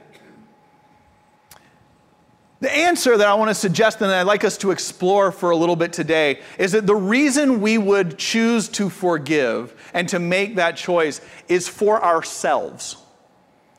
The 2.60 2.75
answer 2.75 3.18
that 3.18 3.26
I 3.26 3.34
want 3.34 3.50
to 3.50 3.54
suggest 3.54 4.00
and 4.00 4.10
I'd 4.10 4.22
like 4.22 4.42
us 4.42 4.56
to 4.58 4.70
explore 4.70 5.30
for 5.30 5.50
a 5.50 5.56
little 5.56 5.76
bit 5.76 5.92
today 5.92 6.40
is 6.58 6.72
that 6.72 6.86
the 6.86 6.96
reason 6.96 7.60
we 7.60 7.76
would 7.76 8.16
choose 8.16 8.68
to 8.70 8.88
forgive 8.88 9.75
and 9.92 10.08
to 10.08 10.18
make 10.18 10.56
that 10.56 10.76
choice 10.76 11.20
is 11.48 11.68
for 11.68 12.02
ourselves. 12.02 12.96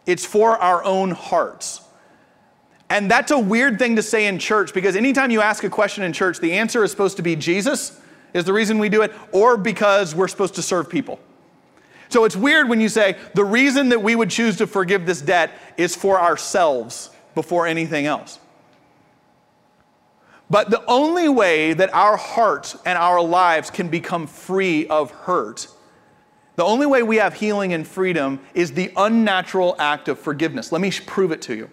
It's 0.05 0.25
for 0.25 0.57
our 0.57 0.83
own 0.83 1.11
hearts. 1.11 1.81
And 2.89 3.09
that's 3.09 3.31
a 3.31 3.39
weird 3.39 3.79
thing 3.79 3.95
to 3.95 4.03
say 4.03 4.27
in 4.27 4.37
church 4.37 4.73
because 4.73 4.95
anytime 4.95 5.31
you 5.31 5.41
ask 5.41 5.63
a 5.63 5.69
question 5.69 6.03
in 6.03 6.13
church, 6.13 6.39
the 6.39 6.53
answer 6.53 6.83
is 6.83 6.91
supposed 6.91 7.17
to 7.17 7.23
be 7.23 7.35
Jesus 7.35 7.99
is 8.33 8.45
the 8.45 8.53
reason 8.53 8.77
we 8.77 8.89
do 8.89 9.01
it, 9.01 9.11
or 9.31 9.57
because 9.57 10.13
we're 10.13 10.27
supposed 10.27 10.55
to 10.55 10.61
serve 10.61 10.89
people. 10.89 11.19
So 12.09 12.25
it's 12.25 12.35
weird 12.35 12.69
when 12.69 12.79
you 12.79 12.89
say 12.89 13.17
the 13.33 13.43
reason 13.43 13.89
that 13.89 14.01
we 14.01 14.15
would 14.15 14.29
choose 14.29 14.57
to 14.57 14.67
forgive 14.67 15.05
this 15.05 15.21
debt 15.21 15.51
is 15.77 15.95
for 15.95 16.21
ourselves 16.21 17.09
before 17.35 17.65
anything 17.65 18.05
else. 18.05 18.39
But 20.49 20.69
the 20.69 20.83
only 20.85 21.27
way 21.27 21.73
that 21.73 21.93
our 21.93 22.15
hearts 22.15 22.77
and 22.85 22.97
our 22.97 23.21
lives 23.21 23.69
can 23.69 23.89
become 23.89 24.27
free 24.27 24.87
of 24.87 25.11
hurt, 25.11 25.67
the 26.55 26.63
only 26.63 26.85
way 26.85 27.03
we 27.03 27.17
have 27.17 27.33
healing 27.33 27.73
and 27.73 27.85
freedom 27.85 28.39
is 28.53 28.71
the 28.71 28.91
unnatural 28.95 29.75
act 29.77 30.07
of 30.07 30.19
forgiveness. 30.19 30.71
Let 30.71 30.81
me 30.81 30.91
prove 31.05 31.31
it 31.31 31.41
to 31.43 31.55
you. 31.55 31.69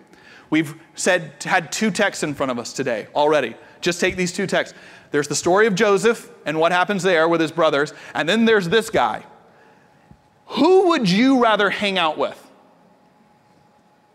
We've 0.51 0.75
said 0.95 1.33
had 1.43 1.73
two 1.73 1.91
texts 1.91 2.23
in 2.23 2.35
front 2.35 2.53
of 2.53 2.59
us 2.59 2.73
today 2.73 3.07
already. 3.15 3.57
Just 3.81 4.01
take 4.01 4.17
these 4.17 4.33
two 4.33 4.47
texts. 4.47 4.77
There's 5.11 5.29
the 5.29 5.35
story 5.35 5.67
of 5.67 5.75
Joseph 5.75 6.31
and 6.45 6.59
what 6.59 6.73
happens 6.73 7.03
there 7.03 7.29
with 7.29 7.41
his 7.41 7.53
brothers, 7.53 7.95
and 8.15 8.29
then 8.29 8.45
there's 8.45 8.69
this 8.69 8.91
guy. 8.91 9.25
Who 10.47 10.89
would 10.89 11.09
you 11.09 11.43
rather 11.43 11.71
hang 11.71 11.99
out 11.99 12.19
with? 12.19 12.44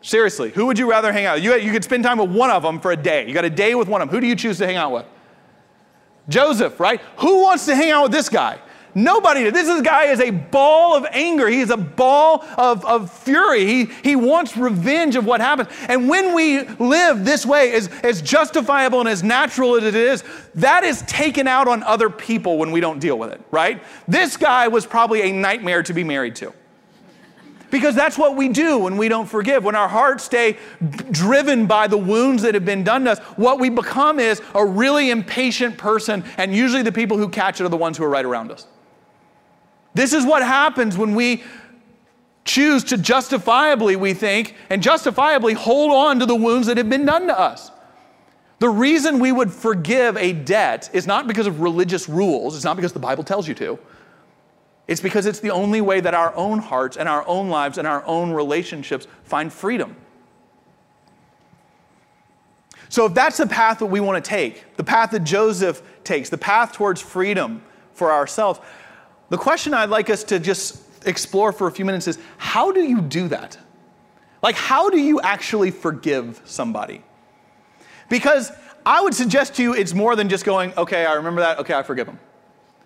Seriously, 0.01 0.51
who 0.51 0.65
would 0.65 0.79
you 0.79 0.89
rather 0.89 1.11
hang 1.11 1.25
out 1.25 1.35
with? 1.35 1.43
You, 1.43 1.55
you 1.55 1.71
could 1.71 1.83
spend 1.83 2.03
time 2.03 2.19
with 2.19 2.31
one 2.31 2.49
of 2.49 2.63
them 2.63 2.79
for 2.79 2.91
a 2.91 2.97
day. 2.97 3.27
You 3.27 3.33
got 3.33 3.45
a 3.45 3.49
day 3.49 3.75
with 3.75 3.87
one 3.87 4.01
of 4.01 4.07
them. 4.07 4.15
Who 4.15 4.21
do 4.21 4.27
you 4.27 4.35
choose 4.35 4.57
to 4.59 4.65
hang 4.65 4.77
out 4.77 4.91
with? 4.91 5.05
Joseph, 6.29 6.79
right? 6.79 7.01
Who 7.17 7.41
wants 7.41 7.65
to 7.65 7.75
hang 7.75 7.91
out 7.91 8.03
with 8.03 8.11
this 8.11 8.29
guy? 8.29 8.59
Nobody. 8.95 9.49
This 9.49 9.81
guy 9.81 10.05
is 10.05 10.19
a 10.19 10.31
ball 10.31 10.95
of 10.95 11.05
anger. 11.11 11.47
He 11.47 11.59
is 11.59 11.69
a 11.69 11.77
ball 11.77 12.43
of, 12.57 12.83
of 12.85 13.11
fury. 13.11 13.65
He, 13.65 13.85
he 14.03 14.15
wants 14.15 14.57
revenge 14.57 15.15
of 15.15 15.25
what 15.25 15.41
happened. 15.41 15.69
And 15.87 16.09
when 16.09 16.33
we 16.33 16.63
live 16.63 17.23
this 17.23 17.45
way, 17.45 17.73
as, 17.73 17.87
as 18.03 18.21
justifiable 18.21 18.99
and 18.99 19.09
as 19.09 19.23
natural 19.23 19.75
as 19.75 19.83
it 19.83 19.95
is, 19.95 20.23
that 20.55 20.83
is 20.83 21.03
taken 21.03 21.47
out 21.47 21.67
on 21.67 21.83
other 21.83 22.09
people 22.09 22.57
when 22.57 22.71
we 22.71 22.79
don't 22.79 22.99
deal 22.99 23.17
with 23.17 23.31
it, 23.31 23.41
right? 23.51 23.83
This 24.07 24.37
guy 24.37 24.67
was 24.67 24.85
probably 24.85 25.21
a 25.23 25.31
nightmare 25.31 25.83
to 25.83 25.93
be 25.93 26.03
married 26.03 26.35
to. 26.37 26.53
Because 27.71 27.95
that's 27.95 28.17
what 28.17 28.35
we 28.35 28.49
do 28.49 28.79
when 28.79 28.97
we 28.97 29.09
don't 29.09 29.27
forgive. 29.27 29.63
When 29.63 29.75
our 29.75 29.87
hearts 29.87 30.23
stay 30.23 30.57
driven 31.11 31.67
by 31.67 31.87
the 31.87 31.97
wounds 31.97 32.43
that 32.43 32.53
have 32.55 32.65
been 32.65 32.83
done 32.83 33.05
to 33.05 33.11
us, 33.11 33.19
what 33.37 33.59
we 33.59 33.69
become 33.69 34.19
is 34.19 34.41
a 34.55 34.65
really 34.65 35.11
impatient 35.11 35.77
person, 35.77 36.23
and 36.37 36.55
usually 36.55 36.81
the 36.81 36.91
people 36.91 37.17
who 37.17 37.29
catch 37.29 37.61
it 37.61 37.65
are 37.65 37.69
the 37.69 37.77
ones 37.77 37.97
who 37.97 38.03
are 38.03 38.09
right 38.09 38.25
around 38.25 38.51
us. 38.51 38.65
This 39.93 40.13
is 40.13 40.25
what 40.25 40.43
happens 40.43 40.97
when 40.97 41.15
we 41.15 41.43
choose 42.45 42.83
to 42.85 42.97
justifiably, 42.97 43.95
we 43.95 44.13
think, 44.13 44.55
and 44.69 44.81
justifiably 44.81 45.53
hold 45.53 45.91
on 45.91 46.19
to 46.19 46.25
the 46.25 46.35
wounds 46.35 46.67
that 46.67 46.77
have 46.77 46.89
been 46.89 47.05
done 47.05 47.27
to 47.27 47.39
us. 47.39 47.71
The 48.59 48.69
reason 48.69 49.19
we 49.19 49.31
would 49.31 49.51
forgive 49.51 50.17
a 50.17 50.33
debt 50.33 50.89
is 50.91 51.07
not 51.07 51.27
because 51.27 51.47
of 51.47 51.61
religious 51.61 52.09
rules, 52.09 52.55
it's 52.55 52.65
not 52.65 52.75
because 52.75 52.93
the 52.93 52.99
Bible 52.99 53.23
tells 53.23 53.47
you 53.47 53.53
to. 53.55 53.79
It's 54.89 55.01
because 55.01 55.27
it's 55.27 55.39
the 55.39 55.51
only 55.51 55.81
way 55.81 55.99
that 55.99 56.15
our 56.15 56.35
own 56.35 56.57
hearts 56.57 56.97
and 56.97 57.07
our 57.07 57.25
own 57.27 57.49
lives 57.49 57.77
and 57.77 57.87
our 57.87 58.03
own 58.07 58.31
relationships 58.31 59.05
find 59.23 59.53
freedom. 59.53 59.95
So, 62.89 63.05
if 63.05 63.13
that's 63.13 63.37
the 63.37 63.45
path 63.45 63.77
that 63.79 63.85
we 63.85 63.99
want 63.99 64.25
to 64.25 64.27
take, 64.27 64.75
the 64.77 64.83
path 64.83 65.11
that 65.11 65.23
Joseph 65.23 65.83
takes, 66.03 66.29
the 66.29 66.39
path 66.39 66.73
towards 66.73 67.01
freedom 67.01 67.61
for 67.93 68.11
ourselves, 68.11 68.59
the 69.29 69.37
question 69.37 69.75
I'd 69.75 69.91
like 69.91 70.09
us 70.09 70.23
to 70.23 70.39
just 70.39 70.81
explore 71.05 71.51
for 71.51 71.67
a 71.67 71.71
few 71.71 71.85
minutes 71.85 72.07
is 72.07 72.17
how 72.37 72.71
do 72.71 72.81
you 72.81 72.99
do 72.99 73.27
that? 73.27 73.59
Like, 74.41 74.55
how 74.55 74.89
do 74.89 74.97
you 74.97 75.21
actually 75.21 75.69
forgive 75.69 76.41
somebody? 76.45 77.03
Because 78.09 78.51
I 78.87 79.01
would 79.01 79.13
suggest 79.13 79.53
to 79.57 79.61
you 79.61 79.75
it's 79.75 79.93
more 79.93 80.15
than 80.15 80.29
just 80.29 80.45
going, 80.45 80.73
okay, 80.77 81.05
I 81.05 81.13
remember 81.13 81.41
that, 81.41 81.59
okay, 81.59 81.75
I 81.75 81.83
forgive 81.83 82.07
them. 82.07 82.17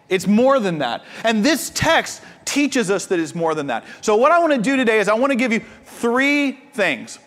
It's 0.09 0.27
more 0.27 0.59
than 0.59 0.79
that. 0.79 1.03
And 1.23 1.43
this 1.43 1.69
text 1.71 2.21
teaches 2.45 2.91
us 2.91 3.05
that 3.07 3.19
it's 3.19 3.33
more 3.33 3.55
than 3.55 3.67
that. 3.67 3.85
So, 4.01 4.15
what 4.15 4.31
I 4.31 4.39
want 4.39 4.53
to 4.53 4.61
do 4.61 4.75
today 4.75 4.99
is 4.99 5.07
I 5.07 5.13
want 5.13 5.31
to 5.31 5.37
give 5.37 5.51
you 5.51 5.61
three 5.85 6.51
things. 6.73 7.19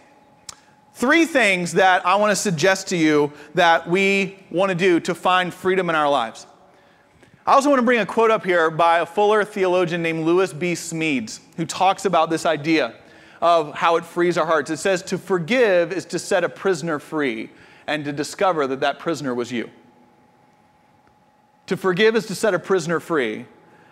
Three 0.94 1.26
things 1.26 1.72
that 1.72 2.06
I 2.06 2.16
want 2.16 2.30
to 2.30 2.36
suggest 2.36 2.88
to 2.88 2.96
you 2.96 3.32
that 3.54 3.88
we 3.88 4.38
want 4.50 4.70
to 4.70 4.74
do 4.74 4.98
to 5.00 5.14
find 5.14 5.52
freedom 5.52 5.90
in 5.90 5.96
our 5.96 6.08
lives. 6.08 6.46
I 7.46 7.52
also 7.52 7.68
want 7.68 7.78
to 7.78 7.84
bring 7.84 8.00
a 8.00 8.06
quote 8.06 8.30
up 8.30 8.44
here 8.44 8.70
by 8.70 9.00
a 9.00 9.06
Fuller 9.06 9.44
theologian 9.44 10.02
named 10.02 10.24
Lewis 10.24 10.52
B. 10.52 10.72
Smedes, 10.72 11.40
who 11.56 11.66
talks 11.66 12.06
about 12.06 12.30
this 12.30 12.46
idea 12.46 12.94
of 13.40 13.74
how 13.74 13.96
it 13.96 14.04
frees 14.04 14.38
our 14.38 14.46
hearts. 14.46 14.70
It 14.70 14.78
says, 14.78 15.02
To 15.02 15.18
forgive 15.18 15.92
is 15.92 16.06
to 16.06 16.18
set 16.18 16.44
a 16.44 16.48
prisoner 16.48 16.98
free 16.98 17.50
and 17.86 18.04
to 18.04 18.12
discover 18.12 18.66
that 18.66 18.80
that 18.80 18.98
prisoner 18.98 19.34
was 19.34 19.52
you. 19.52 19.70
To 21.66 21.76
forgive 21.76 22.14
is 22.16 22.26
to 22.26 22.34
set 22.34 22.54
a 22.54 22.58
prisoner 22.58 23.00
free 23.00 23.46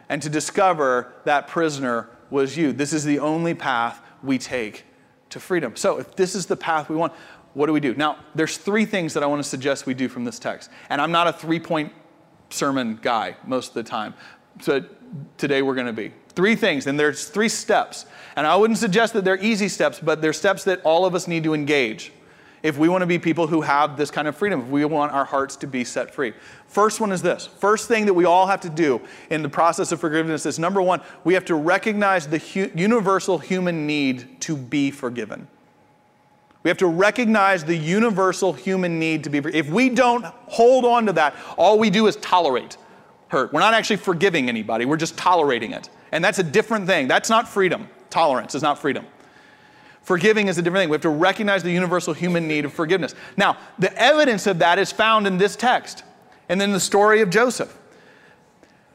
and 0.09 0.23
to 0.23 0.28
discover 0.28 1.12
that 1.25 1.49
prisoner 1.49 2.09
was 2.31 2.57
you. 2.57 2.73
This 2.73 2.93
is 2.93 3.04
the 3.04 3.19
only 3.19 3.54
path 3.54 4.00
we 4.23 4.38
take 4.38 4.85
to 5.31 5.40
freedom. 5.40 5.76
So, 5.76 5.99
if 5.99 6.14
this 6.14 6.35
is 6.35 6.47
the 6.47 6.57
path 6.57 6.88
we 6.88 6.97
want, 6.97 7.12
what 7.54 7.66
do 7.66 7.73
we 7.73 7.81
do? 7.81 7.95
Now, 7.95 8.19
there's 8.35 8.57
three 8.57 8.85
things 8.85 9.14
that 9.14 9.23
I 9.23 9.26
want 9.26 9.43
to 9.43 9.49
suggest 9.49 9.87
we 9.87 9.95
do 9.95 10.09
from 10.09 10.25
this 10.25 10.38
text. 10.38 10.71
And 10.88 11.00
I'm 11.00 11.12
not 11.12 11.26
a 11.26 11.33
three 11.33 11.61
point 11.61 11.93
sermon 12.50 12.99
guy 13.02 13.37
most 13.47 13.69
of 13.69 13.75
the 13.75 13.83
time. 13.83 14.14
So 14.61 14.85
today 15.37 15.62
we're 15.62 15.75
going 15.75 15.87
to 15.87 15.93
be. 15.93 16.12
Three 16.31 16.57
things, 16.57 16.87
and 16.87 16.99
there's 16.99 17.28
three 17.28 17.49
steps. 17.49 18.07
And 18.37 18.47
I 18.47 18.57
wouldn't 18.57 18.78
suggest 18.78 19.12
that 19.12 19.25
they're 19.25 19.43
easy 19.43 19.69
steps, 19.69 20.00
but 20.00 20.21
they're 20.21 20.33
steps 20.33 20.64
that 20.64 20.81
all 20.83 21.07
of 21.07 21.14
us 21.14 21.28
need 21.28 21.45
to 21.45 21.54
engage 21.54 22.12
if 22.64 22.78
we 22.78 22.88
want 22.88 23.02
to 23.02 23.06
be 23.06 23.18
people 23.18 23.47
who 23.47 23.61
have 23.61 23.97
this 23.97 24.11
kind 24.11 24.26
of 24.26 24.35
freedom, 24.35 24.62
if 24.62 24.66
we 24.68 24.85
want 24.87 25.12
our 25.12 25.26
hearts 25.26 25.54
to 25.56 25.66
be 25.66 25.85
set 25.85 26.12
free. 26.12 26.33
First 26.66 26.99
one 26.99 27.12
is 27.12 27.21
this. 27.21 27.47
First 27.47 27.88
thing 27.88 28.06
that 28.06 28.14
we 28.14 28.25
all 28.25 28.47
have 28.47 28.62
to 28.62 28.71
do 28.71 29.02
in 29.28 29.42
the 29.42 29.50
process 29.50 29.92
of 29.92 30.00
forgiveness 30.00 30.47
is 30.47 30.59
number 30.59 30.80
one, 30.80 31.02
we 31.25 31.35
have 31.35 31.44
to 31.44 31.54
recognize 31.54 32.26
the 32.26 32.38
hu- 32.38 32.71
universal 32.75 33.38
human 33.38 33.87
need 33.87 34.40
to 34.40 34.56
be 34.56 34.90
forgiven. 34.90 35.47
We 36.62 36.71
have 36.71 36.78
to 36.78 36.87
recognize 36.87 37.64
the 37.64 37.76
universal 37.76 38.54
human 38.54 38.99
need 38.99 39.25
to 39.25 39.30
be. 39.30 39.38
If 39.52 39.68
we 39.68 39.90
don't 39.90 40.25
hold 40.25 40.87
on 40.87 41.04
to 41.04 41.12
that, 41.12 41.37
all 41.59 41.78
we 41.78 41.90
do 41.90 42.06
is 42.06 42.16
tolerate 42.16 42.78
hurt. 43.28 43.52
We're 43.52 43.61
not 43.61 43.75
actually 43.75 43.97
forgiving 43.97 44.49
anybody, 44.49 44.87
we're 44.87 44.97
just 44.97 45.18
tolerating 45.18 45.73
it. 45.73 45.90
And 46.12 46.25
that's 46.25 46.38
a 46.38 46.42
different 46.42 46.87
thing. 46.87 47.09
That's 47.09 47.28
not 47.28 47.47
freedom. 47.47 47.88
Tolerance 48.09 48.54
is 48.54 48.62
not 48.62 48.78
freedom. 48.78 49.04
Forgiving 50.05 50.49
is 50.49 50.59
a 50.59 50.63
different 50.63 50.83
thing. 50.83 50.91
We 50.91 50.95
have 50.95 51.03
to 51.03 51.09
recognize 51.09 51.63
the 51.63 51.73
universal 51.73 52.13
human 52.13 52.47
need 52.47 52.65
of 52.65 52.73
forgiveness. 52.73 53.15
Now, 53.37 53.57
the 53.79 53.93
evidence 54.01 54.47
of 54.47 54.59
that 54.61 54.79
is 54.79 54.93
found 54.93 55.27
in 55.27 55.39
this 55.39 55.57
text 55.57 56.05
and 56.49 56.61
then 56.61 56.73
the 56.73 56.81
story 56.81 57.23
of 57.23 57.31
Joseph. 57.31 57.79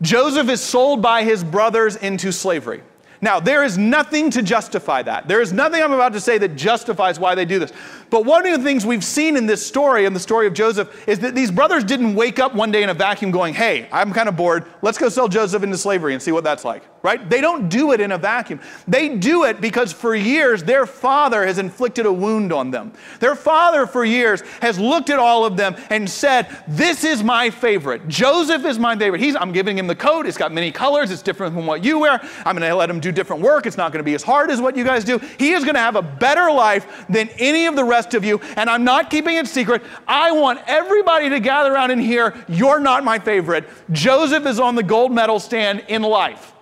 Joseph 0.01 0.48
is 0.50 0.62
sold 0.62 1.01
by 1.01 1.24
his 1.24 1.44
brothers 1.44 1.96
into 1.96 2.32
slavery. 2.32 2.84
Now, 3.22 3.39
there 3.39 3.66
is 3.66 3.78
nothing 3.78 4.30
to 4.32 4.42
justify 4.42 5.01
that. 5.01 5.28
There 5.28 5.42
is 5.42 5.51
nothing 5.51 5.84
I'm 5.84 5.92
about 5.92 6.13
to 6.13 6.22
say 6.22 6.38
that 6.38 6.56
justifies 6.56 7.20
why 7.20 7.36
they 7.36 7.44
do 7.44 7.60
this. 7.60 7.74
But 8.10 8.25
one 8.25 8.46
of 8.46 8.58
the 8.58 8.63
things 8.63 8.86
we've 8.86 9.04
seen 9.04 9.38
in 9.38 9.46
this 9.46 9.66
story, 9.66 10.06
in 10.06 10.13
the 10.13 10.20
story 10.20 10.48
of 10.48 10.54
Joseph, 10.54 11.08
is 11.08 11.20
that 11.20 11.36
these 11.36 11.51
brothers 11.51 11.84
didn't 11.84 12.16
wake 12.16 12.39
up 12.39 12.56
one 12.56 12.72
day 12.72 12.82
in 12.82 12.89
a 12.89 12.94
vacuum 12.94 13.30
going, 13.30 13.54
hey, 13.54 13.88
I'm 13.92 14.13
kind 14.13 14.28
of 14.28 14.36
bored. 14.36 14.66
Let's 14.82 14.98
go 14.98 15.10
sell 15.10 15.28
Joseph 15.28 15.62
into 15.62 15.78
slavery 15.78 16.13
and 16.13 16.22
see 16.22 16.32
what 16.32 16.44
that's 16.44 16.66
like, 16.66 16.84
right? 17.04 17.30
They 17.30 17.39
don't 17.39 17.70
do 17.70 17.92
it 17.92 18.01
in 18.01 18.12
a 18.12 18.18
vacuum. 18.18 18.62
They 18.88 19.10
do 19.10 19.44
it 19.44 19.62
because 19.62 19.94
for 19.94 20.16
years 20.16 20.63
their 20.63 20.86
father 20.88 21.46
has 21.46 21.60
inflicted 21.60 22.06
a 22.06 22.12
wound 22.13 22.51
on 22.51 22.72
them. 22.72 22.94
Their 23.20 23.36
father 23.36 23.86
for 23.86 24.04
years 24.04 24.42
has 24.62 24.80
looked 24.80 25.10
at 25.12 25.20
all 25.20 25.46
of 25.46 25.56
them 25.56 25.75
and 25.92 26.10
said, 26.10 26.48
this 26.68 27.04
is 27.04 27.22
my 27.24 27.50
favorite. 27.50 28.08
Joseph 28.08 28.66
is 28.66 28.80
my 28.80 28.96
favorite. 28.96 29.22
He's, 29.22 29.36
I'm 29.36 29.51
giving 29.51 29.78
him 29.78 29.86
the 29.86 29.96
coat. 29.96 30.25
It's 30.25 30.38
got 30.38 30.51
many 30.51 30.72
colors. 30.72 31.12
It's 31.12 31.22
different 31.22 31.54
from 31.54 31.68
what 31.68 31.84
you 31.84 32.00
wear. 32.00 32.20
I'm 32.46 32.58
going 32.58 32.68
to 32.68 32.75
let 32.75 32.89
him 32.89 33.00
do 33.00 33.12
different 33.12 33.44
work. 33.44 33.66
It's 33.68 33.78
not 33.78 33.92
going 33.92 34.00
to 34.00 34.04
be 34.04 34.16
as 34.16 34.24
hard 34.24 34.50
as 34.50 34.60
what 34.60 34.75
you 34.75 34.84
guys 34.84 35.04
do. 35.04 35.20
He 35.38 35.51
is 35.51 35.63
going 35.63 35.75
to 35.75 35.82
have 35.82 35.96
a 35.96 36.01
better 36.01 36.51
life 36.51 37.06
than 37.10 37.30
any 37.38 37.66
of 37.66 37.75
the 37.75 37.84
rest 37.84 37.99
rest 38.00 38.13
of 38.13 38.24
you, 38.24 38.39
and 38.56 38.70
I'm 38.70 38.86
not 38.86 39.10
keeping 39.10 39.36
it 39.36 39.46
secret. 39.48 39.84
I 40.08 40.32
want 40.32 40.62
everybody 40.68 41.29
to 41.29 41.39
gather 41.41 41.74
around 41.74 41.91
and 41.91 42.01
hear, 42.01 42.34
You're 42.48 42.79
not 42.79 43.03
my 43.03 43.20
favorite. 43.20 43.68
Joseph 43.91 44.46
is 44.46 44.60
on 44.60 44.75
the 44.75 44.84
gold 44.84 45.12
medal 45.12 45.39
stand 45.39 45.84
in 45.89 46.01
life. 46.01 46.53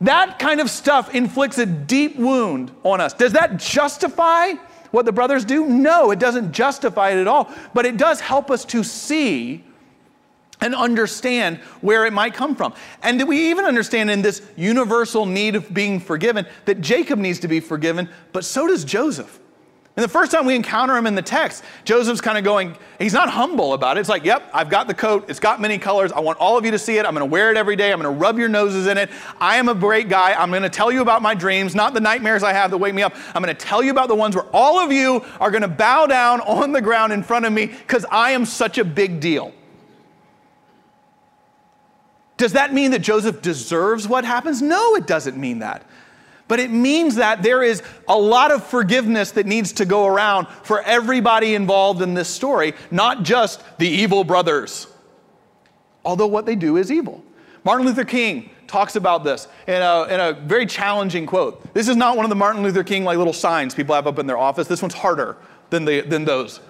That 0.00 0.38
kind 0.38 0.60
of 0.60 0.68
stuff 0.68 1.14
inflicts 1.14 1.58
a 1.58 1.66
deep 1.66 2.16
wound 2.16 2.72
on 2.82 3.00
us. 3.00 3.12
Does 3.12 3.32
that 3.34 3.58
justify 3.58 4.54
what 4.90 5.04
the 5.04 5.12
brothers 5.12 5.44
do? 5.44 5.66
No, 5.66 6.10
it 6.10 6.18
doesn't 6.18 6.52
justify 6.52 7.10
it 7.10 7.18
at 7.18 7.28
all. 7.28 7.52
But 7.74 7.86
it 7.86 7.96
does 7.96 8.20
help 8.20 8.50
us 8.50 8.64
to 8.66 8.82
see 8.82 9.64
and 10.60 10.74
understand 10.74 11.58
where 11.82 12.04
it 12.06 12.12
might 12.12 12.34
come 12.34 12.56
from. 12.56 12.74
And 13.02 13.28
we 13.28 13.50
even 13.50 13.64
understand 13.64 14.10
in 14.10 14.22
this 14.22 14.42
universal 14.56 15.24
need 15.24 15.54
of 15.54 15.72
being 15.72 16.00
forgiven 16.00 16.46
that 16.64 16.80
Jacob 16.80 17.18
needs 17.18 17.38
to 17.40 17.48
be 17.48 17.60
forgiven, 17.60 18.08
but 18.32 18.44
so 18.44 18.66
does 18.66 18.84
Joseph. 18.84 19.38
And 19.98 20.04
the 20.04 20.08
first 20.08 20.30
time 20.30 20.46
we 20.46 20.54
encounter 20.54 20.96
him 20.96 21.08
in 21.08 21.16
the 21.16 21.22
text, 21.22 21.64
Joseph's 21.82 22.20
kind 22.20 22.38
of 22.38 22.44
going, 22.44 22.76
he's 23.00 23.12
not 23.12 23.28
humble 23.28 23.72
about 23.72 23.96
it. 23.96 24.00
It's 24.00 24.08
like, 24.08 24.24
yep, 24.24 24.48
I've 24.54 24.70
got 24.70 24.86
the 24.86 24.94
coat. 24.94 25.28
It's 25.28 25.40
got 25.40 25.60
many 25.60 25.76
colors. 25.76 26.12
I 26.12 26.20
want 26.20 26.38
all 26.38 26.56
of 26.56 26.64
you 26.64 26.70
to 26.70 26.78
see 26.78 26.98
it. 26.98 27.04
I'm 27.04 27.14
going 27.14 27.28
to 27.28 27.32
wear 27.32 27.50
it 27.50 27.56
every 27.56 27.74
day. 27.74 27.90
I'm 27.90 28.00
going 28.00 28.14
to 28.14 28.16
rub 28.16 28.38
your 28.38 28.48
noses 28.48 28.86
in 28.86 28.96
it. 28.96 29.10
I 29.40 29.56
am 29.56 29.68
a 29.68 29.74
great 29.74 30.08
guy. 30.08 30.34
I'm 30.34 30.50
going 30.50 30.62
to 30.62 30.68
tell 30.68 30.92
you 30.92 31.02
about 31.02 31.20
my 31.20 31.34
dreams, 31.34 31.74
not 31.74 31.94
the 31.94 32.00
nightmares 32.00 32.44
I 32.44 32.52
have 32.52 32.70
that 32.70 32.78
wake 32.78 32.94
me 32.94 33.02
up. 33.02 33.12
I'm 33.34 33.42
going 33.42 33.52
to 33.52 33.60
tell 33.60 33.82
you 33.82 33.90
about 33.90 34.06
the 34.06 34.14
ones 34.14 34.36
where 34.36 34.46
all 34.52 34.78
of 34.78 34.92
you 34.92 35.24
are 35.40 35.50
going 35.50 35.62
to 35.62 35.68
bow 35.68 36.06
down 36.06 36.42
on 36.42 36.70
the 36.70 36.80
ground 36.80 37.12
in 37.12 37.24
front 37.24 37.44
of 37.44 37.52
me 37.52 37.66
because 37.66 38.06
I 38.08 38.30
am 38.30 38.44
such 38.44 38.78
a 38.78 38.84
big 38.84 39.18
deal. 39.18 39.52
Does 42.36 42.52
that 42.52 42.72
mean 42.72 42.92
that 42.92 43.00
Joseph 43.00 43.42
deserves 43.42 44.06
what 44.06 44.24
happens? 44.24 44.62
No, 44.62 44.94
it 44.94 45.08
doesn't 45.08 45.36
mean 45.36 45.58
that. 45.58 45.82
But 46.48 46.60
it 46.60 46.70
means 46.70 47.16
that 47.16 47.42
there 47.42 47.62
is 47.62 47.82
a 48.08 48.16
lot 48.16 48.50
of 48.50 48.64
forgiveness 48.64 49.32
that 49.32 49.46
needs 49.46 49.72
to 49.74 49.84
go 49.84 50.06
around 50.06 50.48
for 50.62 50.80
everybody 50.82 51.54
involved 51.54 52.00
in 52.00 52.14
this 52.14 52.28
story, 52.28 52.72
not 52.90 53.22
just 53.22 53.62
the 53.78 53.86
evil 53.86 54.24
brothers. 54.24 54.86
Although 56.04 56.26
what 56.26 56.46
they 56.46 56.56
do 56.56 56.78
is 56.78 56.90
evil. 56.90 57.22
Martin 57.64 57.86
Luther 57.86 58.04
King 58.04 58.50
talks 58.66 58.96
about 58.96 59.24
this 59.24 59.46
in 59.66 59.82
a, 59.82 60.04
in 60.04 60.20
a 60.20 60.32
very 60.32 60.64
challenging 60.64 61.26
quote. 61.26 61.74
This 61.74 61.88
is 61.88 61.96
not 61.96 62.16
one 62.16 62.24
of 62.24 62.30
the 62.30 62.36
Martin 62.36 62.62
Luther 62.62 62.84
King 62.84 63.04
like 63.04 63.18
little 63.18 63.32
signs 63.32 63.74
people 63.74 63.94
have 63.94 64.06
up 64.06 64.18
in 64.18 64.26
their 64.26 64.38
office. 64.38 64.68
This 64.68 64.80
one's 64.80 64.94
harder 64.94 65.36
than, 65.68 65.84
the, 65.84 66.00
than 66.00 66.24
those. 66.24 66.60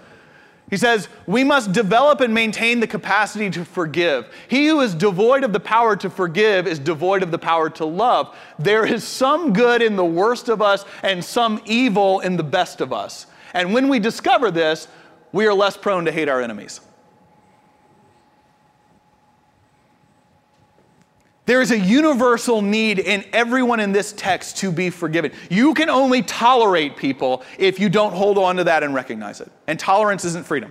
He 0.70 0.76
says, 0.76 1.08
We 1.26 1.44
must 1.44 1.72
develop 1.72 2.20
and 2.20 2.34
maintain 2.34 2.80
the 2.80 2.86
capacity 2.86 3.50
to 3.50 3.64
forgive. 3.64 4.28
He 4.48 4.66
who 4.66 4.80
is 4.80 4.94
devoid 4.94 5.44
of 5.44 5.52
the 5.52 5.60
power 5.60 5.96
to 5.96 6.10
forgive 6.10 6.66
is 6.66 6.78
devoid 6.78 7.22
of 7.22 7.30
the 7.30 7.38
power 7.38 7.70
to 7.70 7.84
love. 7.84 8.36
There 8.58 8.84
is 8.84 9.02
some 9.04 9.52
good 9.52 9.80
in 9.80 9.96
the 9.96 10.04
worst 10.04 10.48
of 10.48 10.60
us 10.60 10.84
and 11.02 11.24
some 11.24 11.60
evil 11.64 12.20
in 12.20 12.36
the 12.36 12.44
best 12.44 12.80
of 12.80 12.92
us. 12.92 13.26
And 13.54 13.72
when 13.72 13.88
we 13.88 13.98
discover 13.98 14.50
this, 14.50 14.88
we 15.32 15.46
are 15.46 15.54
less 15.54 15.76
prone 15.76 16.04
to 16.04 16.12
hate 16.12 16.28
our 16.28 16.42
enemies. 16.42 16.80
There 21.48 21.62
is 21.62 21.70
a 21.70 21.78
universal 21.78 22.60
need 22.60 22.98
in 22.98 23.24
everyone 23.32 23.80
in 23.80 23.90
this 23.90 24.12
text 24.12 24.58
to 24.58 24.70
be 24.70 24.90
forgiven. 24.90 25.32
You 25.48 25.72
can 25.72 25.88
only 25.88 26.20
tolerate 26.20 26.94
people 26.94 27.42
if 27.56 27.80
you 27.80 27.88
don't 27.88 28.12
hold 28.12 28.36
on 28.36 28.56
to 28.56 28.64
that 28.64 28.82
and 28.82 28.94
recognize 28.94 29.40
it. 29.40 29.50
And 29.66 29.80
tolerance 29.80 30.26
isn't 30.26 30.44
freedom. 30.44 30.70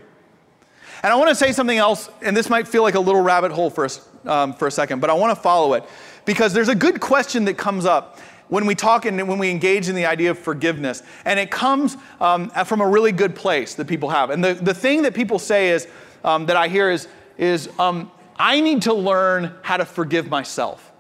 And 1.02 1.12
I 1.12 1.16
want 1.16 1.30
to 1.30 1.36
say 1.36 1.52
something 1.52 1.80
else, 1.80 2.12
and 2.22 2.38
this 2.38 2.48
might 2.48 2.68
feel 2.68 2.84
like 2.84 2.94
a 2.94 3.00
little 3.00 3.22
rabbit 3.22 3.52
hole 3.52 3.72
for, 3.72 3.86
us, 3.86 4.08
um, 4.26 4.54
for 4.54 4.68
a 4.68 4.72
second, 4.72 5.00
but 5.00 5.10
I 5.10 5.14
want 5.14 5.36
to 5.36 5.42
follow 5.42 5.74
it 5.74 5.84
because 6.26 6.54
there's 6.54 6.70
a 6.70 6.76
good 6.76 7.00
question 7.02 7.46
that 7.46 7.58
comes 7.58 7.88
up 7.88 8.20
when 8.48 8.68
we 8.68 8.76
talk 8.76 9.08
and 9.08 9.28
when 9.28 9.40
we 9.40 9.50
engage 9.50 9.90
in 9.90 9.96
the 9.96 10.06
idea 10.06 10.30
of 10.30 10.38
forgiveness. 10.38 11.02
And 11.26 11.40
it 11.40 11.50
comes 11.50 11.98
um, 12.22 12.52
from 12.52 12.82
a 12.82 12.88
really 12.88 13.12
good 13.12 13.36
place 13.36 13.74
that 13.74 13.88
people 13.88 14.10
have. 14.10 14.30
And 14.30 14.44
the, 14.44 14.54
the 14.54 14.76
thing 14.76 15.02
that 15.02 15.16
people 15.16 15.40
say 15.40 15.70
is, 15.70 15.88
um, 16.24 16.46
that 16.46 16.56
I 16.56 16.68
hear 16.68 16.92
is, 16.92 17.08
is 17.40 17.68
um, 17.80 18.12
I 18.40 18.62
need 18.62 18.84
to 18.84 18.94
learn 18.94 19.56
how 19.62 19.78
to 19.78 19.86
forgive 19.86 20.30
myself. 20.30 20.92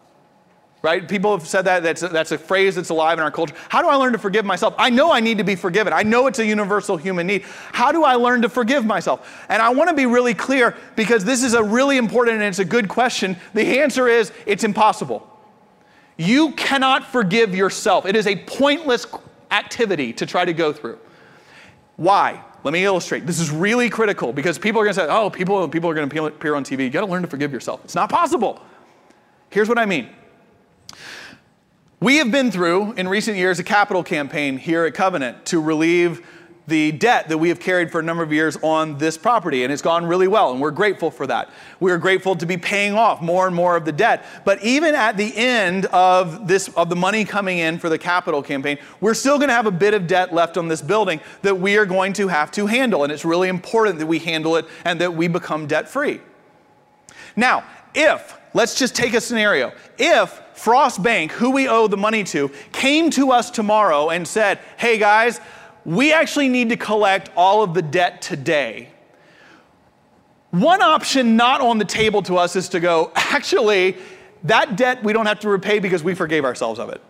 Right? 0.83 1.07
People 1.07 1.35
have 1.35 1.47
said 1.47 1.63
that. 1.63 1.81
That's 1.81 2.03
a, 2.03 2.07
that's 2.07 2.31
a 2.31 2.37
phrase 2.37 2.75
that's 2.75 2.89
alive 2.89 3.17
in 3.17 3.23
our 3.23 3.31
culture. 3.31 3.55
How 3.67 3.81
do 3.81 3.89
I 3.89 3.95
learn 3.95 4.13
to 4.13 4.19
forgive 4.19 4.45
myself? 4.45 4.75
I 4.77 4.89
know 4.89 5.11
I 5.11 5.19
need 5.19 5.39
to 5.39 5.43
be 5.43 5.55
forgiven. 5.55 5.91
I 5.91 6.03
know 6.03 6.27
it's 6.27 6.39
a 6.39 6.45
universal 6.45 6.97
human 6.97 7.25
need. 7.27 7.43
How 7.73 7.91
do 7.91 8.03
I 8.03 8.13
learn 8.13 8.43
to 8.43 8.49
forgive 8.49 8.85
myself? 8.85 9.45
And 9.49 9.61
I 9.61 9.69
want 9.69 9.89
to 9.89 9.95
be 9.95 10.05
really 10.05 10.35
clear 10.35 10.77
because 10.95 11.25
this 11.25 11.43
is 11.43 11.55
a 11.55 11.63
really 11.63 11.97
important 11.97 12.35
and 12.35 12.45
it's 12.45 12.59
a 12.59 12.65
good 12.65 12.87
question. 12.87 13.37
The 13.53 13.79
answer 13.81 14.07
is 14.07 14.31
it's 14.45 14.63
impossible. 14.63 15.27
You 16.15 16.51
cannot 16.53 17.05
forgive 17.05 17.55
yourself. 17.55 18.05
It 18.05 18.15
is 18.15 18.27
a 18.27 18.35
pointless 18.35 19.07
activity 19.51 20.13
to 20.13 20.25
try 20.25 20.45
to 20.45 20.53
go 20.53 20.73
through. 20.73 20.99
Why? 21.95 22.43
Let 22.67 22.73
me 22.73 22.83
illustrate. 22.83 23.25
This 23.25 23.39
is 23.39 23.49
really 23.49 23.89
critical 23.89 24.33
because 24.33 24.59
people 24.59 24.81
are 24.81 24.83
going 24.83 24.93
to 24.93 24.99
say, 24.99 25.07
oh, 25.09 25.29
people, 25.29 25.65
people 25.69 25.89
are 25.89 25.93
going 25.93 26.09
to 26.09 26.25
appear 26.25 26.53
on 26.53 26.65
TV. 26.65 26.83
You 26.83 26.89
got 26.89 26.99
to 26.99 27.07
learn 27.07 27.21
to 27.21 27.27
forgive 27.29 27.53
yourself. 27.53 27.79
It's 27.85 27.95
not 27.95 28.09
possible. 28.09 28.61
Here's 29.49 29.69
what 29.69 29.77
I 29.77 29.85
mean. 29.85 30.09
We 32.01 32.17
have 32.17 32.29
been 32.29 32.51
through, 32.51 32.91
in 32.95 33.07
recent 33.07 33.37
years, 33.37 33.57
a 33.59 33.63
capital 33.63 34.03
campaign 34.03 34.57
here 34.57 34.83
at 34.83 34.95
Covenant 34.95 35.45
to 35.45 35.61
relieve 35.61 36.27
the 36.67 36.91
debt 36.91 37.29
that 37.29 37.37
we 37.37 37.47
have 37.47 37.61
carried 37.61 37.89
for 37.89 37.99
a 37.99 38.03
number 38.03 38.21
of 38.21 38.33
years 38.33 38.57
on 38.61 38.97
this 38.97 39.17
property, 39.17 39.63
and 39.63 39.71
it's 39.71 39.81
gone 39.81 40.05
really 40.05 40.27
well, 40.27 40.51
and 40.51 40.59
we're 40.59 40.69
grateful 40.71 41.09
for 41.09 41.25
that. 41.25 41.49
We 41.79 41.91
are 41.91 41.97
grateful 41.97 42.35
to 42.35 42.45
be 42.45 42.57
paying 42.57 42.93
off 42.93 43.21
more 43.21 43.47
and 43.47 43.55
more 43.55 43.77
of 43.77 43.85
the 43.85 43.93
debt. 43.93 44.25
But 44.43 44.61
even 44.63 44.93
at 44.93 45.15
the 45.15 45.33
end 45.35 45.85
of 45.87 46.45
this 46.47 46.67
of 46.69 46.89
the 46.89 46.95
money 46.95 47.23
coming 47.23 47.59
in 47.59 47.79
for 47.79 47.87
the 47.87 47.97
capital 47.97 48.43
campaign, 48.43 48.77
we're 48.99 49.13
still 49.13 49.37
going 49.37 49.47
to 49.47 49.53
have 49.53 49.65
a 49.65 49.71
bit 49.71 49.93
of 49.93 50.07
debt 50.07 50.33
left 50.33 50.57
on 50.57 50.67
this 50.67 50.81
building 50.81 51.21
that 51.41 51.57
we 51.57 51.77
are 51.77 51.85
going 51.85 52.11
to 52.13 52.27
have 52.27 52.51
to 52.51 52.67
handle, 52.67 53.03
and 53.03 53.13
it's 53.13 53.23
really 53.23 53.47
important 53.47 53.97
that 53.99 54.07
we 54.07 54.19
handle 54.19 54.57
it 54.57 54.65
and 54.83 54.99
that 54.99 55.13
we 55.13 55.29
become 55.29 55.67
debt 55.67 55.87
free. 55.87 56.19
Now, 57.37 57.63
if 57.95 58.37
let's 58.53 58.75
just 58.75 58.93
take 58.93 59.13
a 59.13 59.21
scenario, 59.21 59.71
if 59.97 60.41
Frost 60.53 61.01
Bank, 61.01 61.31
who 61.31 61.51
we 61.51 61.69
owe 61.69 61.87
the 61.87 61.97
money 61.97 62.23
to, 62.25 62.51
came 62.73 63.09
to 63.11 63.31
us 63.31 63.49
tomorrow 63.49 64.09
and 64.09 64.27
said, 64.27 64.59
"Hey 64.75 64.97
guys." 64.97 65.39
We 65.87 66.11
actually 66.11 66.49
need 66.49 66.67
to 66.67 66.75
collect 66.75 67.31
all 67.37 67.63
of 67.63 67.73
the 67.73 67.81
debt 67.81 68.21
today. 68.21 68.89
One 70.51 70.81
option 70.81 71.37
not 71.37 71.61
on 71.61 71.77
the 71.77 71.85
table 71.85 72.21
to 72.23 72.35
us 72.37 72.57
is 72.57 72.67
to 72.69 72.81
go, 72.81 73.11
actually, 73.15 73.95
that 74.43 74.75
debt 74.75 75.01
we 75.01 75.13
don't 75.13 75.25
have 75.25 75.39
to 75.39 75.49
repay 75.49 75.79
because 75.79 76.03
we 76.03 76.13
forgave 76.13 76.43
ourselves 76.43 76.77
of 76.77 76.89
it. 76.89 77.01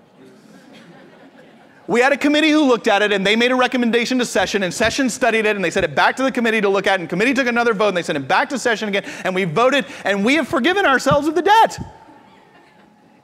We 1.87 2.01
had 2.01 2.11
a 2.11 2.17
committee 2.17 2.51
who 2.51 2.65
looked 2.65 2.87
at 2.87 3.01
it 3.01 3.11
and 3.11 3.25
they 3.25 3.35
made 3.35 3.51
a 3.51 3.55
recommendation 3.55 4.19
to 4.19 4.25
session 4.25 4.61
and 4.61 4.71
session 4.71 5.09
studied 5.09 5.45
it 5.47 5.55
and 5.55 5.65
they 5.65 5.71
sent 5.71 5.85
it 5.85 5.95
back 5.95 6.15
to 6.17 6.23
the 6.23 6.31
committee 6.31 6.61
to 6.61 6.69
look 6.69 6.85
at 6.85 6.99
and 6.99 7.09
committee 7.09 7.33
took 7.33 7.47
another 7.47 7.73
vote 7.73 7.87
and 7.87 7.97
they 7.97 8.03
sent 8.03 8.17
it 8.17 8.27
back 8.27 8.49
to 8.49 8.59
session 8.59 8.89
again 8.89 9.05
and 9.23 9.33
we 9.33 9.45
voted 9.45 9.85
and 10.03 10.23
we 10.23 10.35
have 10.35 10.47
forgiven 10.47 10.85
ourselves 10.85 11.27
of 11.27 11.33
the 11.33 11.41
debt. 11.41 11.79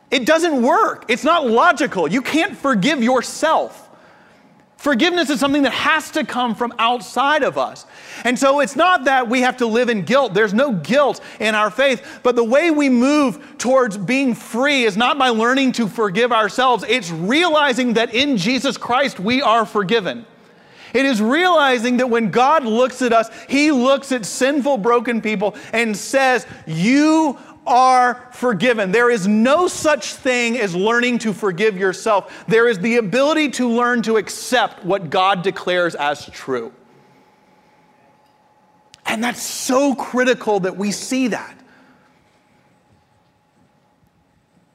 It 0.09 0.25
doesn't 0.25 0.63
work. 0.63 1.05
It's 1.09 1.25
not 1.25 1.45
logical. 1.45 2.07
You 2.07 2.21
can't 2.23 2.57
forgive 2.57 3.03
yourself. 3.03 3.82
Forgiveness 4.83 5.29
is 5.29 5.39
something 5.39 5.61
that 5.61 5.71
has 5.71 6.11
to 6.11 6.25
come 6.25 6.55
from 6.55 6.73
outside 6.77 7.41
of 7.41 7.57
us. 7.57 7.85
And 8.25 8.37
so 8.37 8.59
it's 8.59 8.75
not 8.75 9.05
that 9.05 9.29
we 9.29 9.39
have 9.39 9.55
to 9.57 9.65
live 9.65 9.87
in 9.87 10.01
guilt. 10.01 10.33
There's 10.33 10.53
no 10.53 10.73
guilt 10.73 11.21
in 11.39 11.55
our 11.55 11.71
faith. 11.71 12.19
But 12.21 12.35
the 12.35 12.43
way 12.43 12.69
we 12.69 12.89
move 12.89 13.55
towards 13.57 13.97
being 13.97 14.35
free 14.35 14.83
is 14.83 14.97
not 14.97 15.17
by 15.17 15.29
learning 15.29 15.71
to 15.73 15.87
forgive 15.87 16.33
ourselves, 16.33 16.83
it's 16.85 17.11
realizing 17.11 17.93
that 17.93 18.13
in 18.13 18.35
Jesus 18.35 18.75
Christ 18.75 19.21
we 19.21 19.41
are 19.41 19.65
forgiven. 19.65 20.25
It 20.93 21.05
is 21.05 21.21
realizing 21.21 21.95
that 21.97 22.09
when 22.09 22.29
God 22.29 22.65
looks 22.65 23.01
at 23.01 23.13
us, 23.13 23.29
He 23.47 23.71
looks 23.71 24.11
at 24.11 24.25
sinful, 24.25 24.79
broken 24.79 25.21
people 25.21 25.55
and 25.71 25.95
says, 25.95 26.45
You 26.67 27.39
are 27.65 28.27
forgiven. 28.31 28.91
There 28.91 29.09
is 29.09 29.27
no 29.27 29.67
such 29.67 30.13
thing 30.13 30.57
as 30.57 30.75
learning 30.75 31.19
to 31.19 31.33
forgive 31.33 31.77
yourself. 31.77 32.45
There 32.47 32.67
is 32.67 32.79
the 32.79 32.97
ability 32.97 33.51
to 33.51 33.69
learn 33.69 34.01
to 34.03 34.17
accept 34.17 34.83
what 34.83 35.09
God 35.09 35.41
declares 35.43 35.95
as 35.95 36.25
true. 36.29 36.73
And 39.05 39.23
that's 39.23 39.41
so 39.41 39.95
critical 39.95 40.61
that 40.61 40.77
we 40.77 40.91
see 40.91 41.29
that. 41.29 41.59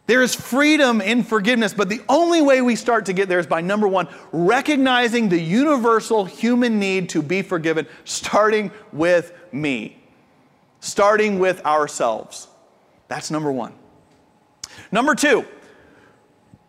There 0.09 0.23
is 0.23 0.35
freedom 0.35 1.03
in 1.03 1.23
forgiveness, 1.23 1.75
but 1.75 1.91
the 1.91 2.01
only 2.09 2.41
way 2.41 2.63
we 2.63 2.77
start 2.77 3.07
to 3.07 3.13
get 3.13 3.29
there 3.29 3.39
is 3.39 3.47
by 3.47 3.61
number 3.61 3.87
one, 3.87 4.09
recognizing 4.33 5.29
the 5.29 5.39
universal 5.39 6.25
human 6.25 6.79
need 6.79 7.11
to 7.11 7.21
be 7.21 7.43
forgiven, 7.43 7.87
starting 8.05 8.71
with 8.91 9.35
me, 9.53 10.03
starting 10.81 11.39
with 11.39 11.65
ourselves. 11.67 12.48
That's 13.09 13.31
number 13.31 13.51
one. 13.51 13.73
Number 14.93 15.15
two, 15.15 15.45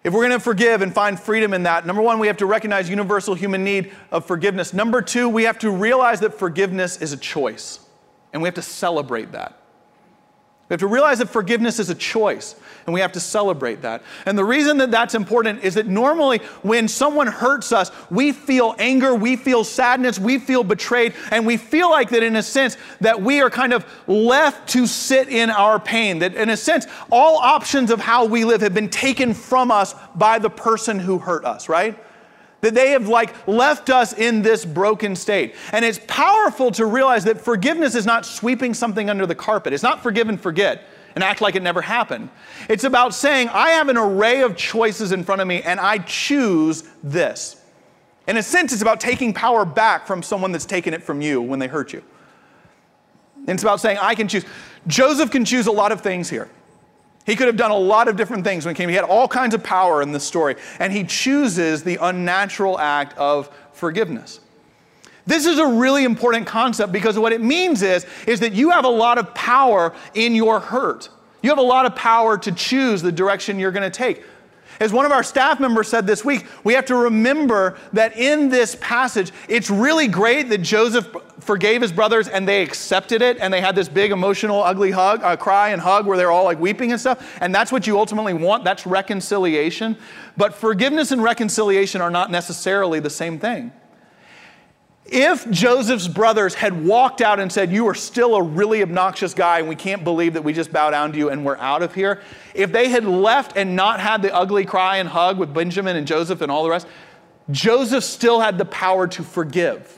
if 0.04 0.14
we're 0.14 0.28
going 0.28 0.32
to 0.32 0.40
forgive 0.40 0.82
and 0.82 0.94
find 0.94 1.20
freedom 1.20 1.54
in 1.54 1.64
that, 1.64 1.86
number 1.86 2.02
one, 2.02 2.20
we 2.20 2.28
have 2.28 2.38
to 2.38 2.46
recognize 2.46 2.90
universal 2.90 3.36
human 3.36 3.64
need 3.64 3.92
of 4.12 4.26
forgiveness. 4.26 4.74
Number 4.74 5.02
two, 5.02 5.28
we 5.28 5.44
have 5.44 5.60
to 5.60 5.70
realize 5.70 6.22
that 6.22 6.34
forgiveness 6.34 7.02
is 7.02 7.12
a 7.12 7.18
choice, 7.18 7.80
and 8.32 8.42
we 8.42 8.48
have 8.48 8.56
to 8.56 8.62
celebrate 8.62 9.34
that. 9.34 9.62
We 10.70 10.76
have 10.76 10.82
to 10.82 10.88
realize 10.88 11.18
that 11.18 11.30
forgiveness 11.30 11.80
is 11.80 11.90
a 11.90 11.96
choice, 11.96 12.54
and 12.86 12.94
we 12.94 13.00
have 13.00 13.12
to 13.14 13.20
celebrate 13.20 13.82
that. 13.82 14.04
And 14.28 14.38
the 14.38 14.46
reason 14.46 14.78
that 14.78 14.92
that's 14.92 15.16
important 15.16 15.64
is 15.64 15.74
that 15.74 15.88
normally 15.88 16.38
when 16.62 16.88
someone 16.88 17.26
hurts 17.26 17.72
us, 17.72 17.90
we 18.12 18.32
feel 18.32 18.76
anger, 18.78 19.16
we 19.16 19.36
feel 19.36 19.64
sadness, 19.64 20.20
we 20.20 20.38
feel 20.38 20.64
betrayed, 20.64 21.16
and 21.32 21.48
we 21.48 21.58
feel 21.58 21.90
like 21.90 22.12
that 22.12 22.22
in 22.22 22.36
a 22.36 22.44
sense 22.44 22.78
that 23.02 23.20
we 23.20 23.42
are 23.42 23.50
kind 23.50 23.74
of 23.74 23.84
left 24.06 24.70
to 24.70 24.86
sit 24.86 25.28
in 25.28 25.50
our 25.50 25.80
pain. 25.80 26.20
That 26.20 26.36
in 26.36 26.52
a 26.52 26.58
sense, 26.58 26.86
all 27.12 27.38
options 27.38 27.90
of 27.90 28.00
how 28.00 28.26
we 28.26 28.46
live 28.46 28.62
have 28.62 28.76
been 28.76 28.90
taken 28.90 29.34
from 29.34 29.72
us 29.72 29.96
by 30.14 30.38
the 30.38 30.52
person 30.52 31.00
who 31.00 31.18
hurt 31.18 31.46
us, 31.46 31.68
right? 31.68 31.98
That 32.62 32.74
they 32.74 32.92
have 32.92 33.08
like 33.08 33.48
left 33.48 33.90
us 33.90 34.14
in 34.14 34.42
this 34.42 34.66
broken 34.66 35.16
state. 35.16 35.56
And 35.72 35.86
it's 35.86 36.00
powerful 36.08 36.72
to 36.72 36.86
realize 36.86 37.24
that 37.24 37.40
forgiveness 37.40 37.96
is 37.96 38.06
not 38.06 38.26
sweeping 38.26 38.74
something 38.74 39.10
under 39.10 39.26
the 39.26 39.36
carpet. 39.36 39.74
It's 39.74 39.84
not 39.84 40.04
forgive 40.04 40.28
and 40.30 40.40
forget 40.40 40.84
and 41.16 41.24
act 41.24 41.42
like 41.42 41.56
it 41.56 41.64
never 41.64 41.82
happened. 41.82 42.30
It's 42.68 42.84
about 42.84 43.14
saying, 43.14 43.50
I 43.50 43.72
have 43.72 43.90
an 43.90 43.98
array 43.98 44.42
of 44.42 44.56
choices 44.56 45.12
in 45.12 45.24
front 45.24 45.42
of 45.42 45.48
me 45.48 45.62
and 45.62 45.80
I 45.80 46.00
choose 46.00 46.84
this. 47.04 47.62
In 48.28 48.38
a 48.38 48.44
sense, 48.44 48.74
it's 48.74 48.82
about 48.82 49.00
taking 49.00 49.34
power 49.34 49.66
back 49.66 50.06
from 50.06 50.22
someone 50.22 50.52
that's 50.52 50.66
taken 50.66 50.94
it 50.94 51.02
from 51.02 51.22
you 51.22 51.42
when 51.42 51.60
they 51.60 51.68
hurt 51.68 51.94
you. 51.94 52.04
And 53.38 53.50
it's 53.50 53.64
about 53.64 53.80
saying, 53.80 53.98
I 54.00 54.14
can 54.14 54.28
choose. 54.28 54.46
Joseph 54.86 55.32
can 55.32 55.46
choose 55.46 55.68
a 55.68 55.72
lot 55.72 55.92
of 55.92 56.02
things 56.02 56.30
here. 56.30 56.50
He 57.30 57.36
could 57.36 57.46
have 57.46 57.58
done 57.58 57.70
a 57.70 57.78
lot 57.78 58.08
of 58.08 58.16
different 58.16 58.44
things 58.44 58.66
when 58.66 58.74
he 58.74 58.78
came. 58.78 58.90
He 58.90 58.96
had 58.96 59.06
all 59.06 59.28
kinds 59.28 59.54
of 59.54 59.64
power 59.64 60.02
in 60.02 60.12
this 60.12 60.24
story, 60.24 60.56
and 60.80 60.92
he 60.92 61.04
chooses 61.04 61.84
the 61.84 62.00
unnatural 62.02 62.80
act 62.80 63.16
of 63.20 63.56
forgiveness. 63.72 64.40
This 65.28 65.46
is 65.46 65.60
a 65.60 65.68
really 65.68 66.06
important 66.06 66.48
concept 66.48 66.92
because 66.92 67.20
what 67.20 67.32
it 67.32 67.40
means 67.40 67.84
is, 67.84 68.08
is 68.26 68.40
that 68.40 68.54
you 68.54 68.72
have 68.72 68.84
a 68.84 68.90
lot 68.90 69.20
of 69.20 69.32
power 69.36 69.94
in 70.16 70.34
your 70.34 70.60
hurt. 70.60 71.10
You 71.44 71.52
have 71.52 71.60
a 71.60 71.62
lot 71.62 71.86
of 71.86 71.96
power 71.96 72.36
to 72.40 72.52
choose 72.52 73.04
the 73.04 73.12
direction 73.12 73.60
you're 73.60 73.72
going 73.72 73.90
to 73.90 73.96
take. 73.96 74.24
As 74.80 74.94
one 74.94 75.06
of 75.06 75.12
our 75.12 75.24
staff 75.24 75.60
members 75.60 75.90
said 75.90 76.08
this 76.08 76.24
week, 76.24 76.46
we 76.64 76.74
have 76.74 76.86
to 76.86 76.96
remember 76.96 77.78
that 77.92 78.16
in 78.16 78.50
this 78.50 78.78
passage, 78.80 79.32
it's 79.50 79.70
really 79.70 80.08
great 80.08 80.50
that 80.50 80.60
Joseph 80.60 81.08
forgave 81.40 81.82
his 81.82 81.92
brothers 81.92 82.28
and 82.28 82.48
they 82.48 82.62
accepted 82.62 83.22
it 83.22 83.38
and 83.40 83.54
they 83.54 83.60
had 83.60 83.76
this 83.76 83.90
big 83.90 84.12
emotional, 84.12 84.64
ugly 84.64 84.92
hug, 84.92 85.22
uh, 85.24 85.36
cry 85.36 85.70
and 85.70 85.82
hug 85.82 86.06
where 86.06 86.18
they're 86.18 86.32
all 86.32 86.46
like 86.46 86.60
weeping 86.60 86.92
and 86.92 87.00
stuff. 87.00 87.38
And 87.42 87.54
that's 87.54 87.72
what 87.72 87.88
you 87.88 88.00
ultimately 88.00 88.34
want. 88.34 88.64
That's 88.64 88.86
reconciliation. 88.86 89.98
But 90.38 90.54
forgiveness 90.54 91.12
and 91.12 91.22
reconciliation 91.22 92.00
are 92.02 92.12
not 92.12 92.32
necessarily 92.32 93.00
the 93.02 93.10
same 93.10 93.38
thing. 93.38 93.74
If 95.12 95.50
Joseph's 95.50 96.08
brothers 96.08 96.54
had 96.54 96.86
walked 96.86 97.22
out 97.22 97.40
and 97.40 97.52
said, 97.52 97.72
You 97.72 97.88
are 97.88 97.96
still 97.96 98.36
a 98.36 98.44
really 98.44 98.84
obnoxious 98.84 99.34
guy, 99.34 99.60
and 99.60 99.68
we 99.68 99.76
can't 99.76 100.04
believe 100.04 100.34
that 100.34 100.44
we 100.44 100.54
just 100.54 100.72
bow 100.72 100.92
down 100.92 101.12
to 101.14 101.18
you 101.18 101.30
and 101.30 101.44
we're 101.44 101.58
out 101.58 101.82
of 101.82 101.96
here, 101.96 102.22
if 102.54 102.72
they 102.72 102.90
had 102.90 103.06
left 103.06 103.58
and 103.58 103.76
not 103.76 104.00
had 104.00 104.22
the 104.22 104.34
ugly 104.34 104.66
cry 104.66 104.98
and 104.98 105.10
hug 105.10 105.40
with 105.40 105.54
Benjamin 105.54 105.96
and 105.96 106.06
Joseph 106.06 106.42
and 106.42 106.52
all 106.52 106.64
the 106.64 106.70
rest, 106.70 106.86
Joseph 107.50 108.04
still 108.04 108.40
had 108.40 108.60
the 108.60 108.66
power 108.66 109.08
to 109.08 109.24
forgive. 109.24 109.98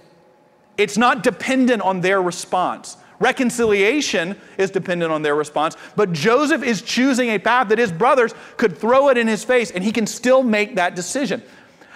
It's 0.78 0.98
not 0.98 1.24
dependent 1.24 1.82
on 1.82 2.00
their 2.00 2.22
response. 2.22 2.96
Reconciliation 3.20 4.36
is 4.58 4.72
dependent 4.72 5.12
on 5.12 5.22
their 5.22 5.36
response, 5.36 5.76
but 5.96 6.14
Joseph 6.14 6.64
is 6.64 6.82
choosing 6.82 7.30
a 7.30 7.38
path 7.38 7.68
that 7.70 7.78
his 7.78 7.92
brothers 7.92 8.34
could 8.58 8.78
throw 8.78 9.10
it 9.10 9.18
in 9.18 9.28
his 9.28 9.44
face 9.44 9.72
and 9.72 9.84
he 9.84 9.92
can 9.92 10.08
still 10.08 10.42
make 10.42 10.76
that 10.76 10.96
decision. 10.96 11.44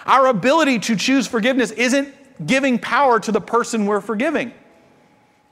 Our 0.05 0.27
ability 0.27 0.79
to 0.79 0.95
choose 0.95 1.25
forgiveness 1.25 1.71
isn't 1.71 2.13
giving 2.45 2.79
power 2.79 3.19
to 3.19 3.31
the 3.31 3.41
person 3.41 3.85
we're 3.85 4.01
forgiving. 4.01 4.53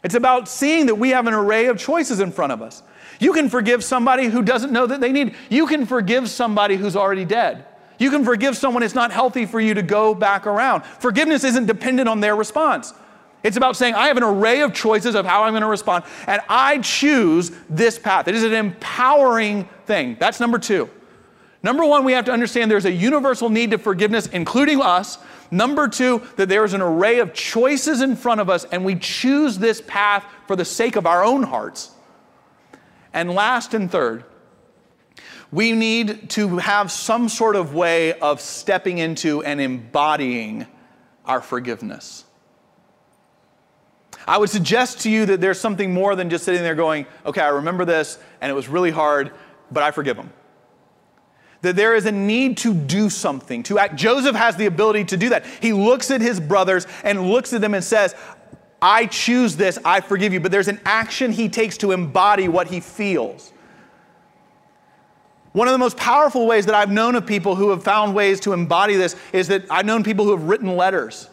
It's 0.04 0.16
about 0.16 0.50
seeing 0.50 0.88
that 0.88 0.96
we 0.96 1.10
have 1.12 1.28
an 1.28 1.34
array 1.34 1.68
of 1.68 1.78
choices 1.78 2.20
in 2.20 2.32
front 2.32 2.52
of 2.52 2.62
us. 2.62 2.84
You 3.20 3.32
can 3.32 3.50
forgive 3.50 3.84
somebody 3.84 4.26
who 4.26 4.42
doesn't 4.42 4.72
know 4.72 4.86
that 4.86 5.00
they 5.00 5.12
need. 5.12 5.36
You 5.50 5.66
can 5.66 5.86
forgive 5.86 6.30
somebody 6.30 6.76
who's 6.76 6.96
already 6.96 7.26
dead. 7.26 7.66
You 8.00 8.10
can 8.10 8.26
forgive 8.26 8.58
someone 8.58 8.84
it's 8.84 8.96
not 8.96 9.12
healthy 9.12 9.46
for 9.46 9.62
you 9.62 9.74
to 9.76 9.82
go 9.82 10.14
back 10.14 10.46
around. 10.46 10.84
Forgiveness 10.84 11.44
isn't 11.44 11.68
dependent 11.68 12.10
on 12.10 12.20
their 12.20 12.36
response. 12.36 12.94
It's 13.44 13.58
about 13.58 13.76
saying, 13.76 13.94
I 13.94 14.08
have 14.08 14.18
an 14.18 14.24
array 14.24 14.62
of 14.62 14.74
choices 14.74 15.16
of 15.16 15.26
how 15.26 15.44
I'm 15.44 15.52
going 15.52 15.62
to 15.62 15.68
respond, 15.68 16.06
and 16.28 16.42
I 16.48 16.80
choose 16.80 17.52
this 17.70 18.00
path. 18.00 18.28
It 18.28 18.36
is 18.36 18.44
an 18.44 18.54
empowering 18.54 19.68
thing. 19.86 20.16
That's 20.20 20.40
number 20.40 20.58
two. 20.58 20.90
Number 21.62 21.86
one, 21.86 22.04
we 22.04 22.14
have 22.14 22.26
to 22.26 22.32
understand 22.32 22.72
there's 22.72 22.86
a 22.86 22.92
universal 22.92 23.50
need 23.50 23.72
to 23.72 23.78
forgiveness, 23.78 24.28
including 24.28 24.82
us. 24.82 25.18
Number 25.54 25.88
two, 25.88 26.24
that 26.38 26.50
there 26.50 26.66
is 26.66 26.74
an 26.74 26.82
array 26.82 27.20
of 27.20 27.32
choices 27.36 28.02
in 28.02 28.16
front 28.16 28.42
of 28.42 28.50
us, 28.50 28.66
and 28.66 28.84
we 28.84 28.96
choose 28.96 29.60
this 29.60 29.84
path 29.86 30.26
for 30.48 30.56
the 30.56 30.66
sake 30.66 30.96
of 30.96 31.06
our 31.06 31.24
own 31.24 31.44
hearts. 31.44 31.92
And 33.14 33.30
last 33.30 33.76
and 33.76 33.92
third, 33.92 34.24
we 35.52 35.72
need 35.72 36.32
to 36.32 36.58
have 36.58 36.92
some 36.92 37.30
sort 37.30 37.56
of 37.56 37.76
way 37.76 38.14
of 38.14 38.42
stepping 38.42 38.98
into 38.98 39.44
and 39.44 39.62
embodying 39.62 40.66
our 41.24 41.40
forgiveness. 41.40 42.26
I 44.28 44.40
would 44.40 44.50
suggest 44.50 45.02
to 45.02 45.10
you 45.12 45.28
that 45.28 45.40
there's 45.40 45.60
something 45.60 45.94
more 45.94 46.16
than 46.16 46.32
just 46.32 46.46
sitting 46.46 46.64
there 46.64 46.74
going, 46.74 47.06
okay, 47.28 47.42
I 47.42 47.50
remember 47.50 47.86
this 47.86 48.18
and 48.42 48.50
it 48.50 48.56
was 48.56 48.68
really 48.68 48.90
hard, 48.90 49.32
but 49.70 49.84
I 49.84 49.92
forgive 49.92 50.18
them 50.18 50.34
that 51.64 51.78
there 51.78 51.96
is 51.96 52.06
a 52.06 52.12
need 52.12 52.58
to 52.58 52.74
do 52.74 53.10
something, 53.10 53.64
to 53.64 53.80
act. 53.80 53.96
Joseph 53.96 54.36
has 54.36 54.58
the 54.58 54.66
ability 54.66 55.06
to 55.06 55.18
do 55.18 55.30
that. 55.30 55.46
He 55.62 55.72
looks 55.72 56.12
at 56.12 56.20
his 56.22 56.40
brothers 56.40 56.86
and 57.06 57.32
looks 57.32 57.54
at 57.54 57.62
them 57.62 57.74
and 57.74 57.84
says, 57.84 58.14
I 58.82 59.06
choose 59.06 59.56
this, 59.56 59.80
I 59.86 60.02
forgive 60.02 60.34
you. 60.34 60.42
But 60.42 60.52
there's 60.52 60.68
an 60.68 60.82
action 60.86 61.32
he 61.32 61.48
takes 61.48 61.78
to 61.78 61.94
embody 61.94 62.50
what 62.50 62.68
he 62.68 62.82
feels. 62.82 63.54
One 65.54 65.70
of 65.70 65.72
the 65.72 65.78
most 65.78 65.96
powerful 65.96 66.48
ways 66.48 66.66
that 66.66 66.76
I've 66.76 66.92
known 66.92 67.16
of 67.16 67.26
people 67.26 67.56
who 67.56 67.70
have 67.70 67.82
found 67.82 68.14
ways 68.14 68.42
to 68.42 68.52
embody 68.52 68.98
this 68.98 69.16
is 69.32 69.48
that 69.48 69.64
I've 69.72 69.86
known 69.86 70.04
people 70.04 70.26
who 70.26 70.32
have 70.32 70.44
written 70.44 70.76
letters 70.76 71.30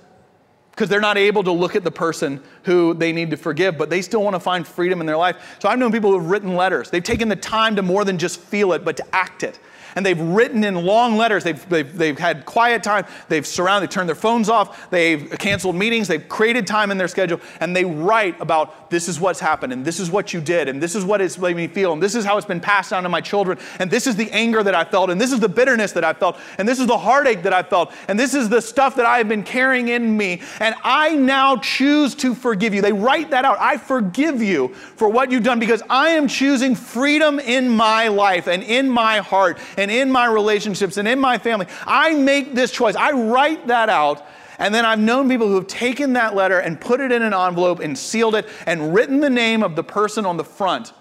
because 0.70 0.88
they're 0.88 1.00
not 1.00 1.18
able 1.18 1.42
to 1.42 1.50
look 1.50 1.74
at 1.74 1.82
the 1.82 1.90
person 1.90 2.40
who 2.62 2.94
they 2.94 3.12
need 3.12 3.30
to 3.32 3.36
forgive, 3.36 3.76
but 3.76 3.90
they 3.90 4.00
still 4.00 4.22
want 4.22 4.36
to 4.36 4.40
find 4.40 4.64
freedom 4.64 5.00
in 5.00 5.06
their 5.06 5.16
life. 5.16 5.56
So 5.58 5.68
I've 5.68 5.78
known 5.78 5.90
people 5.90 6.12
who 6.12 6.20
have 6.20 6.30
written 6.30 6.54
letters. 6.54 6.88
They've 6.88 7.02
taken 7.02 7.28
the 7.28 7.36
time 7.36 7.74
to 7.76 7.82
more 7.82 8.04
than 8.04 8.16
just 8.16 8.38
feel 8.38 8.72
it, 8.74 8.84
but 8.84 8.96
to 8.98 9.04
act 9.12 9.42
it 9.42 9.58
and 9.96 10.04
they've 10.04 10.20
written 10.20 10.64
in 10.64 10.74
long 10.74 11.16
letters. 11.16 11.44
They've, 11.44 11.68
they've, 11.68 11.96
they've 11.96 12.18
had 12.18 12.44
quiet 12.46 12.82
time. 12.82 13.06
They've 13.28 13.46
surrounded, 13.46 13.88
they've 13.88 13.94
turned 13.94 14.08
their 14.08 14.16
phones 14.16 14.48
off. 14.48 14.90
They've 14.90 15.30
canceled 15.38 15.76
meetings. 15.76 16.08
They've 16.08 16.28
created 16.28 16.66
time 16.66 16.90
in 16.90 16.98
their 16.98 17.08
schedule. 17.08 17.40
And 17.60 17.74
they 17.74 17.84
write 17.84 18.40
about 18.40 18.79
this 18.90 19.08
is 19.08 19.18
what's 19.20 19.40
happened, 19.40 19.72
and 19.72 19.84
this 19.84 19.98
is 19.98 20.10
what 20.10 20.34
you 20.34 20.40
did, 20.40 20.68
and 20.68 20.82
this 20.82 20.94
is 20.94 21.04
what 21.04 21.20
it's 21.20 21.38
made 21.38 21.56
me 21.56 21.66
feel, 21.66 21.92
and 21.92 22.02
this 22.02 22.14
is 22.14 22.24
how 22.24 22.36
it's 22.36 22.46
been 22.46 22.60
passed 22.60 22.90
down 22.90 23.04
to 23.04 23.08
my 23.08 23.20
children, 23.20 23.58
and 23.78 23.90
this 23.90 24.06
is 24.06 24.16
the 24.16 24.30
anger 24.32 24.62
that 24.62 24.74
I 24.74 24.84
felt, 24.84 25.10
and 25.10 25.20
this 25.20 25.32
is 25.32 25.40
the 25.40 25.48
bitterness 25.48 25.92
that 25.92 26.04
I 26.04 26.12
felt, 26.12 26.38
and 26.58 26.68
this 26.68 26.78
is 26.78 26.86
the 26.86 26.98
heartache 26.98 27.42
that 27.44 27.52
I 27.52 27.62
felt, 27.62 27.92
and 28.08 28.18
this 28.18 28.34
is 28.34 28.48
the 28.48 28.60
stuff 28.60 28.96
that 28.96 29.06
I 29.06 29.18
have 29.18 29.28
been 29.28 29.42
carrying 29.42 29.88
in 29.88 30.16
me. 30.16 30.42
And 30.58 30.74
I 30.82 31.14
now 31.14 31.56
choose 31.56 32.14
to 32.16 32.34
forgive 32.34 32.74
you. 32.74 32.82
They 32.82 32.92
write 32.92 33.30
that 33.30 33.44
out. 33.44 33.58
I 33.60 33.76
forgive 33.76 34.42
you 34.42 34.68
for 34.68 35.08
what 35.08 35.30
you've 35.30 35.44
done 35.44 35.58
because 35.58 35.82
I 35.88 36.10
am 36.10 36.28
choosing 36.28 36.74
freedom 36.74 37.38
in 37.38 37.68
my 37.68 38.08
life 38.08 38.46
and 38.46 38.62
in 38.62 38.90
my 38.90 39.18
heart 39.18 39.58
and 39.76 39.90
in 39.90 40.10
my 40.10 40.26
relationships 40.26 40.96
and 40.96 41.06
in 41.06 41.18
my 41.18 41.38
family. 41.38 41.66
I 41.86 42.14
make 42.14 42.54
this 42.54 42.70
choice. 42.70 42.96
I 42.96 43.12
write 43.12 43.68
that 43.68 43.88
out. 43.88 44.26
And 44.60 44.74
then 44.74 44.84
I've 44.84 45.00
known 45.00 45.28
people 45.28 45.48
who 45.48 45.54
have 45.54 45.66
taken 45.66 46.12
that 46.12 46.34
letter 46.34 46.58
and 46.58 46.78
put 46.78 47.00
it 47.00 47.10
in 47.10 47.22
an 47.22 47.32
envelope 47.32 47.80
and 47.80 47.98
sealed 47.98 48.34
it 48.34 48.46
and 48.66 48.94
written 48.94 49.20
the 49.20 49.30
name 49.30 49.62
of 49.62 49.74
the 49.74 49.82
person 49.82 50.26
on 50.26 50.36
the 50.36 50.44
front 50.44 50.92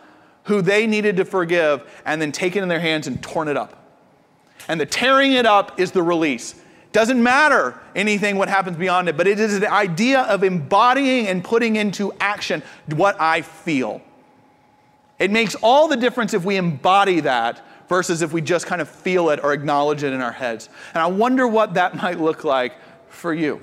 who 0.43 0.61
they 0.61 0.87
needed 0.87 1.17
to 1.17 1.25
forgive 1.25 1.83
and 2.05 2.21
then 2.21 2.31
taken 2.31 2.63
in 2.63 2.69
their 2.69 2.79
hands 2.79 3.05
and 3.05 3.21
torn 3.21 3.49
it 3.49 3.57
up. 3.57 3.75
And 4.69 4.79
the 4.79 4.85
tearing 4.85 5.33
it 5.33 5.45
up 5.45 5.77
is 5.77 5.91
the 5.91 6.01
release. 6.01 6.55
Doesn't 6.93 7.21
matter 7.21 7.77
anything 7.95 8.37
what 8.37 8.47
happens 8.47 8.77
beyond 8.77 9.09
it, 9.09 9.17
but 9.17 9.27
it 9.27 9.39
is 9.39 9.59
the 9.59 9.71
idea 9.71 10.21
of 10.21 10.43
embodying 10.43 11.27
and 11.27 11.43
putting 11.43 11.75
into 11.75 12.13
action 12.19 12.63
what 12.95 13.19
I 13.19 13.41
feel. 13.41 14.01
It 15.19 15.31
makes 15.31 15.55
all 15.55 15.89
the 15.89 15.97
difference 15.97 16.33
if 16.33 16.45
we 16.45 16.55
embody 16.55 17.19
that 17.19 17.61
versus 17.89 18.21
if 18.21 18.31
we 18.31 18.41
just 18.41 18.67
kind 18.67 18.81
of 18.81 18.87
feel 18.87 19.29
it 19.31 19.43
or 19.43 19.51
acknowledge 19.51 20.03
it 20.03 20.13
in 20.13 20.21
our 20.21 20.31
heads. 20.31 20.69
And 20.93 21.03
I 21.03 21.07
wonder 21.07 21.45
what 21.45 21.73
that 21.73 21.95
might 22.01 22.19
look 22.19 22.45
like 22.45 22.73
for 23.09 23.33
you. 23.33 23.61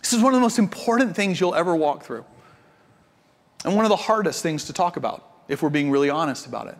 This 0.00 0.12
is 0.12 0.22
one 0.22 0.32
of 0.32 0.36
the 0.36 0.42
most 0.42 0.58
important 0.58 1.14
things 1.14 1.40
you'll 1.40 1.54
ever 1.54 1.74
walk 1.74 2.02
through, 2.02 2.24
and 3.64 3.74
one 3.74 3.84
of 3.84 3.90
the 3.90 3.96
hardest 3.96 4.42
things 4.42 4.64
to 4.64 4.72
talk 4.72 4.96
about 4.96 5.24
if 5.48 5.62
we're 5.62 5.70
being 5.70 5.90
really 5.90 6.10
honest 6.10 6.46
about 6.46 6.68
it. 6.68 6.78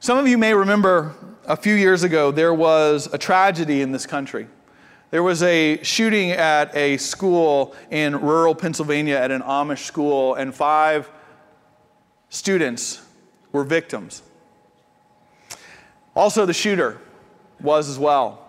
Some 0.00 0.16
of 0.16 0.28
you 0.28 0.38
may 0.38 0.54
remember 0.54 1.14
a 1.46 1.56
few 1.56 1.74
years 1.74 2.04
ago 2.04 2.30
there 2.30 2.54
was 2.54 3.08
a 3.12 3.18
tragedy 3.18 3.82
in 3.82 3.90
this 3.90 4.06
country. 4.06 4.46
There 5.10 5.22
was 5.22 5.42
a 5.42 5.82
shooting 5.82 6.30
at 6.30 6.74
a 6.76 6.98
school 6.98 7.74
in 7.90 8.20
rural 8.20 8.54
Pennsylvania 8.54 9.16
at 9.16 9.30
an 9.30 9.42
Amish 9.42 9.84
school, 9.84 10.34
and 10.34 10.54
five 10.54 11.10
students 12.28 13.00
were 13.52 13.64
victims. 13.64 14.22
Also, 16.14 16.44
the 16.46 16.52
shooter 16.52 17.00
was 17.60 17.88
as 17.88 17.98
well. 17.98 18.47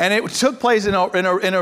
And 0.00 0.14
it 0.14 0.26
took 0.30 0.58
place 0.58 0.86
in 0.86 0.94
a, 0.94 1.08
in 1.10 1.26
a, 1.26 1.36
in 1.36 1.52
a, 1.52 1.60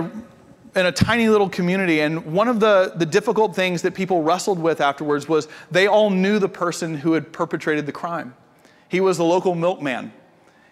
in 0.79 0.87
a 0.87 0.93
tiny 0.93 1.29
little 1.29 1.49
community. 1.49 2.03
And 2.03 2.25
one 2.25 2.47
of 2.47 2.61
the, 2.61 2.93
the 2.95 3.05
difficult 3.05 3.57
things 3.57 3.83
that 3.83 3.95
people 3.95 4.23
wrestled 4.23 4.61
with 4.61 4.81
afterwards 4.81 5.29
was 5.29 5.49
they 5.73 5.89
all 5.89 6.09
knew 6.09 6.39
the 6.39 6.49
person 6.49 6.95
who 6.95 7.15
had 7.15 7.33
perpetrated 7.33 7.85
the 7.85 7.91
crime. 7.91 8.37
He 8.89 9.01
was 9.01 9.17
the 9.17 9.25
local 9.25 9.57
milkman. 9.57 10.13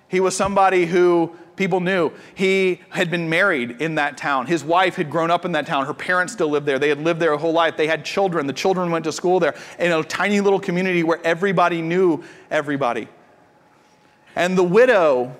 He 0.07 0.21
was 0.21 0.37
somebody 0.37 0.87
who 0.87 1.35
people 1.57 1.81
knew. 1.81 2.13
He 2.37 2.83
had 2.91 3.11
been 3.11 3.29
married 3.29 3.83
in 3.83 3.97
that 3.97 4.17
town. 4.17 4.47
His 4.47 4.63
wife 4.63 4.95
had 4.95 5.11
grown 5.11 5.33
up 5.33 5.45
in 5.45 5.51
that 5.53 5.67
town. 5.67 5.87
Her 5.87 5.95
parents 5.95 6.33
still 6.35 6.49
lived 6.49 6.67
there. 6.67 6.79
They 6.79 6.89
had 6.89 7.01
lived 7.01 7.19
there 7.19 7.33
a 7.33 7.39
whole 7.39 7.53
life. 7.53 7.77
They 7.77 7.89
had 7.89 8.05
children. 8.05 8.47
The 8.47 8.53
children 8.53 8.93
went 8.93 9.05
to 9.07 9.13
school 9.13 9.41
there 9.41 9.57
in 9.81 9.91
a 9.91 10.05
tiny 10.05 10.41
little 10.41 10.61
community 10.61 11.03
where 11.03 11.19
everybody 11.25 11.83
knew 11.83 12.23
everybody. 12.49 13.09
And 14.37 14.57
the 14.57 14.63
widow 14.63 15.35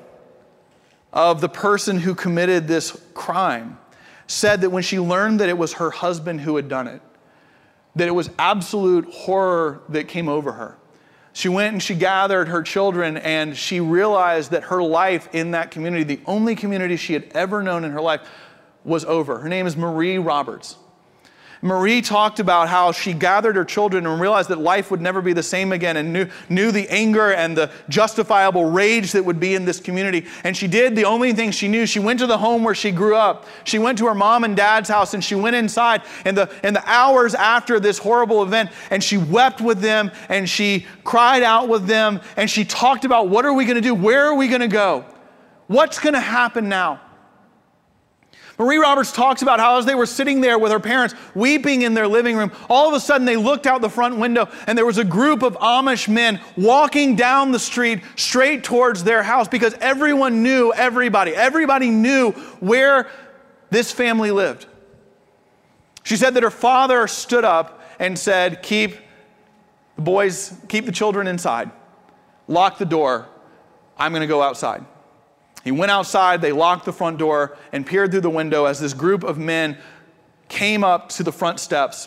of 1.17 1.41
the 1.41 1.49
person 1.49 1.99
who 1.99 2.15
committed 2.15 2.69
this 2.69 2.97
crime 3.13 3.77
said 4.29 4.61
that 4.61 4.71
when 4.71 4.85
she 4.85 5.01
learned 5.01 5.41
that 5.41 5.49
it 5.49 5.59
was 5.59 5.73
her 5.73 5.91
husband 5.91 6.43
who 6.43 6.55
had 6.55 6.69
done 6.69 6.87
it, 6.87 7.03
that 7.97 8.07
it 8.07 8.13
was 8.13 8.31
absolute 8.39 9.07
horror 9.13 9.81
that 9.89 10.07
came 10.07 10.29
over 10.29 10.53
her 10.53 10.77
she 11.37 11.51
went 11.51 11.75
and 11.75 11.83
she 11.83 11.95
gathered 11.95 12.49
her 12.49 12.63
children 12.63 13.19
and 13.19 13.55
she 13.55 13.79
realized 13.79 14.53
that 14.53 14.63
her 14.65 14.83
life 14.83 15.29
in 15.35 15.51
that 15.51 15.71
community, 15.71 16.03
the 16.03 16.21
only 16.25 16.57
community 16.57 16.97
she 16.97 17.13
had 17.13 17.25
ever 17.35 17.63
known 17.63 17.85
in 17.85 17.91
her 17.91 18.01
life, 18.01 18.27
was 18.85 19.05
over. 19.05 19.39
Her 19.39 19.49
name 19.51 19.67
is 19.67 19.77
Marie 19.77 20.17
Roberts. 20.17 20.79
Marie 21.63 22.03
talked 22.03 22.39
about 22.39 22.69
how 22.69 22.93
she 22.93 23.13
gathered 23.13 23.57
her 23.57 23.65
children 23.65 24.07
and 24.07 24.21
realized 24.21 24.51
that 24.51 24.59
life 24.59 24.91
would 24.91 25.01
never 25.01 25.23
be 25.23 25.33
the 25.33 25.43
same 25.43 25.73
again 25.73 25.97
and 25.97 26.13
knew, 26.13 26.29
knew 26.49 26.71
the 26.71 26.89
anger 26.91 27.33
and 27.33 27.57
the 27.57 27.71
justifiable 27.89 28.67
rage 28.67 29.13
that 29.13 29.25
would 29.25 29.41
be 29.41 29.55
in 29.55 29.65
this 29.65 29.81
community. 29.81 30.27
And 30.45 30.57
she 30.57 30.67
did 30.67 30.95
the 30.95 31.05
only 31.05 31.33
thing 31.33 31.51
she 31.51 31.69
knew. 31.69 31.87
She 31.87 31.99
went 31.99 32.19
to 32.21 32.27
the 32.27 32.37
home 32.37 32.63
where 32.63 32.75
she 32.75 32.91
grew 32.91 33.17
up. 33.17 33.47
She 33.65 33.79
went 33.79 33.97
to 33.99 34.07
her 34.07 34.15
mom 34.15 34.45
and 34.45 34.57
dad's 34.57 34.89
house 34.89 35.15
and 35.15 35.25
she 35.25 35.35
went 35.35 35.57
inside 35.57 36.03
in 36.27 36.35
the, 36.35 36.51
in 36.63 36.75
the 36.75 36.83
hours 36.87 37.35
after 37.35 37.81
this 37.81 37.99
horrible 37.99 38.43
event 38.43 38.71
and 38.91 39.03
she 39.03 39.17
wept 39.17 39.61
with 39.61 39.81
them 39.81 40.11
and 40.29 40.49
she 40.49 40.87
cried 41.05 41.43
out 41.43 41.69
with 41.69 41.87
them 41.87 42.21
and 42.37 42.51
she 42.51 42.65
talked 42.65 43.05
about 43.05 43.29
what 43.29 43.47
are 43.47 43.55
we 43.55 43.65
going 43.65 43.77
to 43.77 43.81
do? 43.81 43.95
Where 43.95 44.27
are 44.27 44.35
we 44.35 44.49
going 44.49 44.61
to 44.61 44.69
go? 44.69 45.07
What's 45.69 45.99
going 45.99 46.15
to 46.15 46.21
happen 46.21 46.69
now? 46.69 47.01
Marie 48.59 48.79
Roberts 48.79 49.13
talks 49.13 49.43
about 49.43 49.61
how 49.61 49.77
as 49.77 49.85
they 49.85 49.95
were 49.95 50.07
sitting 50.07 50.41
there 50.41 50.59
with 50.59 50.73
her 50.73 50.81
parents 50.81 51.15
weeping 51.35 51.83
in 51.83 51.93
their 51.93 52.09
living 52.09 52.37
room, 52.37 52.51
all 52.71 52.89
of 52.89 52.95
a 52.95 53.01
sudden 53.01 53.27
they 53.27 53.37
looked 53.37 53.67
out 53.67 53.83
the 53.83 53.91
front 53.91 54.17
window 54.17 54.49
and 54.67 54.79
there 54.79 54.87
was 54.87 54.97
a 54.97 55.05
group 55.05 55.43
of 55.43 55.57
Amish 55.59 56.09
men 56.09 56.41
walking 56.57 57.17
down 57.17 57.53
the 57.53 57.59
street 57.59 58.01
straight 58.17 58.65
towards 58.65 59.05
their 59.05 59.23
house 59.23 59.47
because 59.47 59.75
everyone 59.75 60.43
knew 60.43 60.73
everybody. 60.73 61.35
Everybody 61.35 61.91
knew 61.91 62.33
where 62.61 63.11
this 63.69 63.93
family 63.93 64.31
lived. 64.31 64.67
She 66.03 66.17
said 66.17 66.35
that 66.35 66.43
her 66.43 66.51
father 66.51 67.07
stood 67.09 67.45
up 67.45 67.83
and 67.99 68.19
said, 68.19 68.63
Keep 68.63 68.97
the 69.97 70.03
boys, 70.03 70.55
keep 70.69 70.87
the 70.87 70.93
children 70.93 71.27
inside, 71.27 71.71
lock 72.49 72.79
the 72.79 72.87
door. 72.87 73.29
I'm 73.99 74.13
going 74.13 74.21
to 74.23 74.27
go 74.27 74.41
outside. 74.41 74.85
He 75.67 75.73
went 75.73 75.91
outside, 75.91 76.41
they 76.43 76.53
locked 76.53 76.85
the 76.85 76.93
front 76.93 77.19
door, 77.19 77.59
and 77.73 77.85
peered 77.85 78.13
through 78.13 78.21
the 78.21 78.31
window 78.31 78.67
as 78.67 78.79
this 78.79 78.95
group 78.95 79.25
of 79.25 79.37
men 79.37 79.77
came 80.49 80.85
up 80.85 81.09
to 81.09 81.25
the 81.25 81.33
front 81.33 81.59
steps. 81.59 82.07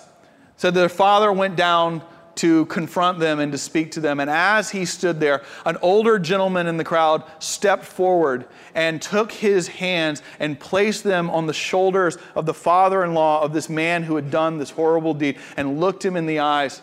Said 0.56 0.74
their 0.74 0.88
father 0.88 1.34
went 1.34 1.58
down 1.58 2.02
to 2.36 2.68
confront 2.68 3.20
them 3.20 3.42
and 3.42 3.52
to 3.52 3.58
speak 3.58 3.92
to 3.92 4.00
them. 4.00 4.22
And 4.22 4.30
as 4.30 4.70
he 4.70 4.86
stood 4.86 5.20
there, 5.20 5.44
an 5.66 5.76
older 5.82 6.18
gentleman 6.18 6.68
in 6.68 6.78
the 6.78 6.86
crowd 6.86 7.22
stepped 7.40 7.84
forward 7.84 8.46
and 8.76 9.02
took 9.02 9.30
his 9.30 9.68
hands 9.68 10.24
and 10.40 10.58
placed 10.58 11.04
them 11.04 11.30
on 11.30 11.46
the 11.46 11.54
shoulders 11.54 12.18
of 12.36 12.46
the 12.46 12.54
father 12.54 13.04
in 13.04 13.14
law 13.14 13.42
of 13.42 13.52
this 13.52 13.68
man 13.68 14.04
who 14.04 14.16
had 14.16 14.32
done 14.32 14.58
this 14.58 14.70
horrible 14.70 15.14
deed 15.14 15.38
and 15.58 15.82
looked 15.82 16.06
him 16.06 16.16
in 16.16 16.28
the 16.28 16.40
eyes. 16.40 16.82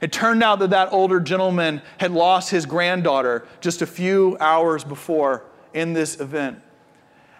It 0.00 0.12
turned 0.12 0.44
out 0.44 0.60
that 0.60 0.70
that 0.70 0.92
older 0.92 1.18
gentleman 1.18 1.82
had 1.98 2.12
lost 2.12 2.50
his 2.50 2.66
granddaughter 2.66 3.48
just 3.60 3.82
a 3.82 3.86
few 3.86 4.36
hours 4.38 4.84
before 4.84 5.42
in 5.74 5.92
this 5.92 6.20
event. 6.20 6.60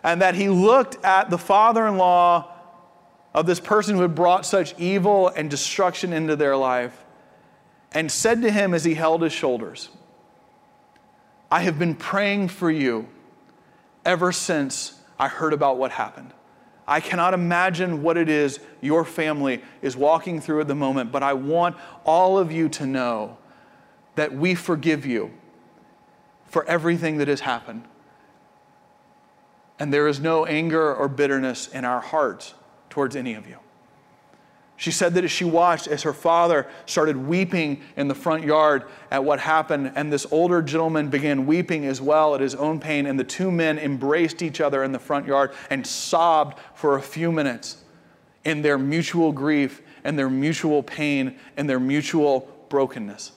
And 0.02 0.22
that 0.22 0.34
he 0.34 0.48
looked 0.48 1.02
at 1.04 1.30
the 1.30 1.38
father 1.38 1.86
in 1.86 1.96
law 1.96 2.52
of 3.34 3.46
this 3.46 3.60
person 3.60 3.94
who 3.96 4.02
had 4.02 4.14
brought 4.14 4.46
such 4.46 4.78
evil 4.78 5.28
and 5.28 5.50
destruction 5.50 6.12
into 6.12 6.36
their 6.36 6.56
life 6.56 7.04
and 7.92 8.10
said 8.10 8.42
to 8.42 8.50
him 8.50 8.74
as 8.74 8.84
he 8.84 8.94
held 8.94 9.22
his 9.22 9.32
shoulders, 9.32 9.88
I 11.50 11.62
have 11.62 11.78
been 11.78 11.94
praying 11.94 12.48
for 12.48 12.70
you 12.70 13.08
ever 14.04 14.32
since 14.32 15.00
I 15.18 15.28
heard 15.28 15.52
about 15.52 15.78
what 15.78 15.90
happened. 15.90 16.32
I 16.86 17.00
cannot 17.00 17.34
imagine 17.34 18.02
what 18.02 18.16
it 18.16 18.28
is 18.28 18.60
your 18.80 19.04
family 19.04 19.62
is 19.82 19.96
walking 19.96 20.40
through 20.40 20.62
at 20.62 20.68
the 20.68 20.74
moment, 20.74 21.12
but 21.12 21.22
I 21.22 21.34
want 21.34 21.76
all 22.04 22.38
of 22.38 22.50
you 22.50 22.68
to 22.70 22.86
know 22.86 23.36
that 24.14 24.32
we 24.32 24.54
forgive 24.54 25.04
you 25.04 25.30
for 26.46 26.64
everything 26.64 27.18
that 27.18 27.28
has 27.28 27.40
happened 27.40 27.84
and 29.78 29.92
there 29.92 30.08
is 30.08 30.20
no 30.20 30.44
anger 30.46 30.94
or 30.94 31.08
bitterness 31.08 31.68
in 31.68 31.84
our 31.84 32.00
hearts 32.00 32.54
towards 32.90 33.16
any 33.16 33.34
of 33.34 33.48
you. 33.48 33.58
She 34.78 34.92
said 34.92 35.14
that 35.14 35.24
as 35.24 35.32
she 35.32 35.44
watched 35.44 35.88
as 35.88 36.04
her 36.04 36.12
father 36.12 36.68
started 36.86 37.16
weeping 37.16 37.82
in 37.96 38.06
the 38.06 38.14
front 38.14 38.44
yard 38.44 38.84
at 39.10 39.24
what 39.24 39.40
happened, 39.40 39.90
and 39.96 40.12
this 40.12 40.24
older 40.30 40.62
gentleman 40.62 41.08
began 41.08 41.46
weeping 41.46 41.84
as 41.84 42.00
well 42.00 42.36
at 42.36 42.40
his 42.40 42.54
own 42.54 42.78
pain, 42.78 43.04
and 43.06 43.18
the 43.18 43.24
two 43.24 43.50
men 43.50 43.76
embraced 43.78 44.40
each 44.40 44.60
other 44.60 44.84
in 44.84 44.92
the 44.92 44.98
front 45.00 45.26
yard 45.26 45.50
and 45.68 45.84
sobbed 45.84 46.60
for 46.74 46.96
a 46.96 47.02
few 47.02 47.32
minutes 47.32 47.82
in 48.44 48.62
their 48.62 48.78
mutual 48.78 49.32
grief 49.32 49.82
and 50.04 50.16
their 50.16 50.30
mutual 50.30 50.84
pain 50.84 51.36
and 51.56 51.68
their 51.68 51.80
mutual 51.80 52.48
brokenness. 52.68 53.32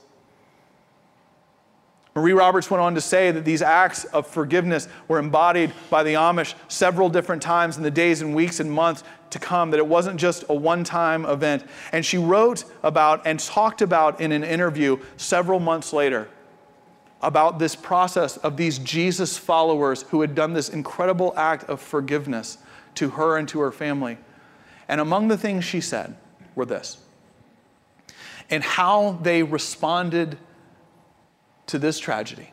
Marie 2.16 2.34
Roberts 2.34 2.70
went 2.70 2.82
on 2.82 2.96
to 2.96 3.02
say 3.02 3.32
that 3.32 3.46
these 3.46 3.62
acts 3.62 4.04
of 4.06 4.28
forgiveness 4.28 4.90
were 5.08 5.18
embodied 5.18 5.72
by 5.90 6.04
the 6.04 6.16
Amish 6.16 6.56
several 6.68 7.10
different 7.10 7.42
times 7.42 7.78
in 7.78 7.84
the 7.84 7.92
days 7.92 8.22
and 8.22 8.36
weeks 8.36 8.60
and 8.60 8.70
months 8.70 9.04
to 9.30 9.40
come, 9.40 9.72
that 9.72 9.78
it 9.78 9.88
wasn't 9.88 10.20
just 10.20 10.44
a 10.50 10.54
one 10.54 10.84
time 10.84 11.26
event. 11.26 11.64
And 11.94 12.06
she 12.06 12.18
wrote 12.18 12.66
about 12.84 13.26
and 13.26 13.40
talked 13.40 13.82
about 13.82 14.20
in 14.20 14.34
an 14.34 14.44
interview 14.44 15.00
several 15.16 15.60
months 15.60 15.94
later 15.94 16.28
about 17.22 17.60
this 17.60 17.76
process 17.76 18.38
of 18.38 18.58
these 18.58 18.80
Jesus 18.80 19.38
followers 19.38 20.02
who 20.04 20.22
had 20.22 20.36
done 20.36 20.54
this 20.54 20.70
incredible 20.70 21.34
act 21.38 21.70
of 21.70 21.80
forgiveness 21.80 22.58
to 22.96 23.12
her 23.12 23.38
and 23.38 23.48
to 23.48 23.60
her 23.62 23.72
family. 23.72 24.18
And 24.90 25.00
among 25.00 25.30
the 25.30 25.38
things 25.38 25.64
she 25.64 25.80
said 25.80 26.18
were 26.56 26.66
this 26.66 26.98
and 28.50 28.64
how 28.64 29.14
they 29.22 29.44
responded 29.44 30.38
to 31.72 31.80
this 31.80 32.00
tragedy. 32.00 32.52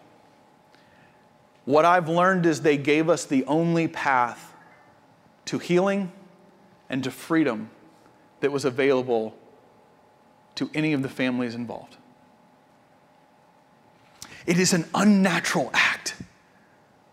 What 1.64 1.84
I've 1.84 2.08
learned 2.08 2.46
is 2.46 2.60
they 2.60 2.76
gave 2.76 3.08
us 3.08 3.24
the 3.24 3.44
only 3.46 3.88
path 3.88 4.54
to 5.46 5.58
healing 5.58 6.12
and 6.88 7.02
to 7.02 7.10
freedom 7.10 7.68
that 8.40 8.52
was 8.52 8.64
available 8.64 9.34
to 10.54 10.70
any 10.72 10.92
of 10.92 11.02
the 11.02 11.08
families 11.08 11.56
involved. 11.56 11.96
It 14.46 14.56
is 14.56 14.72
an 14.72 14.84
unnatural 14.94 15.70
act 15.74 16.14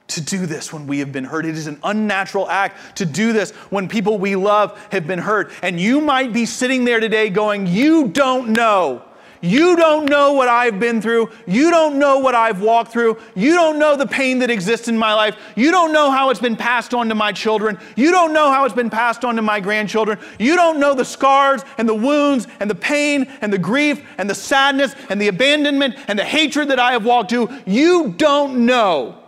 to 0.09 0.21
do 0.21 0.45
this 0.45 0.71
when 0.71 0.85
we 0.85 0.99
have 0.99 1.11
been 1.11 1.25
hurt. 1.25 1.47
It 1.47 1.57
is 1.57 1.65
an 1.65 1.79
unnatural 1.83 2.47
act 2.47 2.97
to 2.97 3.05
do 3.05 3.33
this 3.33 3.49
when 3.71 3.87
people 3.87 4.19
we 4.19 4.35
love 4.35 4.79
have 4.91 5.07
been 5.07 5.19
hurt. 5.19 5.51
And 5.63 5.79
you 5.79 6.01
might 6.01 6.33
be 6.33 6.45
sitting 6.45 6.85
there 6.85 6.99
today 6.99 7.31
going, 7.31 7.65
You 7.65 8.09
don't 8.09 8.49
know 8.49 9.03
you 9.45 9.75
don't 9.75 10.09
know 10.09 10.33
what 10.33 10.47
I've 10.47 10.79
been 10.79 11.01
through. 11.01 11.29
You 11.45 11.69
don't 11.69 11.99
know 11.99 12.17
what 12.17 12.33
I've 12.33 12.61
walked 12.61 12.91
through. 12.91 13.19
You 13.35 13.53
don't 13.53 13.77
know 13.77 13.95
the 13.95 14.07
pain 14.07 14.39
that 14.39 14.49
exists 14.49 14.87
in 14.87 14.97
my 14.97 15.13
life. 15.13 15.37
You 15.55 15.71
don't 15.71 15.93
know 15.93 16.09
how 16.09 16.31
it's 16.31 16.39
been 16.39 16.55
passed 16.55 16.93
on 16.95 17.09
to 17.09 17.15
my 17.15 17.31
children. 17.31 17.77
You 17.95 18.11
don't 18.11 18.33
know 18.33 18.51
how 18.51 18.65
it's 18.65 18.73
been 18.73 18.89
passed 18.89 19.23
on 19.23 19.35
to 19.35 19.43
my 19.43 19.59
grandchildren. 19.59 20.17
You 20.39 20.55
don't 20.55 20.79
know 20.79 20.95
the 20.95 21.05
scars 21.05 21.61
and 21.77 21.87
the 21.87 21.93
wounds 21.93 22.47
and 22.59 22.69
the 22.69 22.75
pain 22.75 23.31
and 23.41 23.53
the 23.53 23.59
grief 23.59 24.03
and 24.17 24.27
the 24.27 24.35
sadness 24.35 24.95
and 25.09 25.21
the 25.21 25.27
abandonment 25.27 25.95
and 26.07 26.17
the 26.17 26.25
hatred 26.25 26.69
that 26.69 26.79
I 26.79 26.93
have 26.93 27.05
walked 27.05 27.29
through. 27.29 27.49
You 27.67 28.13
don't 28.17 28.65
know. 28.65 29.21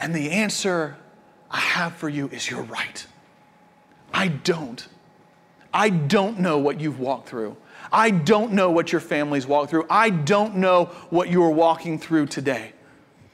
And 0.00 0.14
the 0.14 0.30
answer 0.30 0.96
I 1.50 1.58
have 1.58 1.94
for 1.94 2.08
you 2.08 2.28
is 2.28 2.50
you're 2.50 2.62
right. 2.62 3.06
I 4.12 4.28
don't. 4.28 4.86
I 5.74 5.90
don't 5.90 6.38
know 6.38 6.58
what 6.58 6.80
you've 6.80 7.00
walked 7.00 7.28
through. 7.28 7.56
I 7.92 8.10
don't 8.10 8.52
know 8.52 8.70
what 8.70 8.92
your 8.92 9.00
family's 9.00 9.46
walked 9.46 9.70
through. 9.70 9.86
I 9.90 10.10
don't 10.10 10.56
know 10.56 10.86
what 11.10 11.28
you 11.28 11.42
are 11.42 11.50
walking 11.50 11.98
through 11.98 12.26
today. 12.26 12.72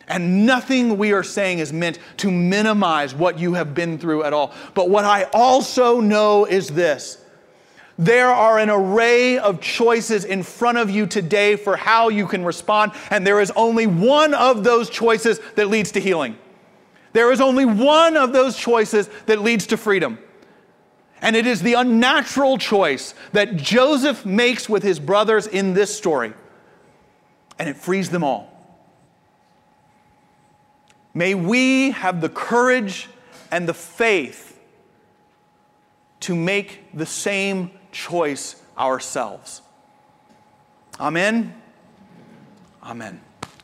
And 0.09 0.45
nothing 0.45 0.99
we 0.99 1.13
are 1.13 1.23
saying 1.23 1.61
is 1.61 1.73
meant 1.73 1.99
to 2.17 2.31
minimize 2.31 3.15
what 3.15 3.39
you 3.39 3.55
have 3.55 3.75
been 3.75 3.99
through 3.99 4.25
at 4.25 4.33
all. 4.33 4.53
But 4.75 4.89
what 4.91 5.05
I 5.05 5.25
also 5.33 6.01
know 6.01 6.47
is 6.47 6.69
this 6.69 7.23
there 7.97 8.29
are 8.29 8.59
an 8.59 8.71
array 8.71 9.39
of 9.39 9.61
choices 9.61 10.25
in 10.25 10.43
front 10.43 10.79
of 10.79 10.89
you 10.89 11.07
today 11.07 11.55
for 11.55 11.77
how 11.77 12.09
you 12.09 12.27
can 12.27 12.45
respond, 12.45 12.93
and 13.11 13.27
there 13.27 13.41
is 13.41 13.53
only 13.55 13.87
one 13.87 14.33
of 14.33 14.65
those 14.65 14.89
choices 14.89 15.39
that 15.57 15.69
leads 15.69 15.93
to 15.93 16.01
healing. 16.01 16.39
There 17.13 17.31
is 17.31 17.43
only 17.43 17.67
one 17.67 18.17
of 18.17 18.33
those 18.33 18.57
choices 18.57 19.11
that 19.27 19.43
leads 19.43 19.67
to 19.67 19.77
freedom. 19.77 20.19
And 21.23 21.37
it 21.37 21.47
is 21.47 21.63
the 21.63 21.75
unnatural 21.75 22.57
choice 22.59 23.15
that 23.33 23.57
Joseph 23.57 24.25
makes 24.25 24.69
with 24.69 24.83
his 24.83 24.99
brothers 24.99 25.47
in 25.47 25.75
this 25.75 25.95
story. 25.95 26.33
And 27.59 27.69
it 27.69 27.77
frees 27.77 28.09
them 28.09 28.25
all. 28.25 28.49
May 31.13 31.35
we 31.35 31.91
have 31.91 32.21
the 32.21 32.29
courage 32.29 33.09
and 33.51 33.69
the 33.69 33.75
faith 33.75 34.59
to 36.21 36.35
make 36.35 36.81
the 36.95 37.07
same 37.07 37.71
choice 37.93 38.63
ourselves. 38.79 39.63
Amen. 40.99 41.55
Amen. 42.83 43.21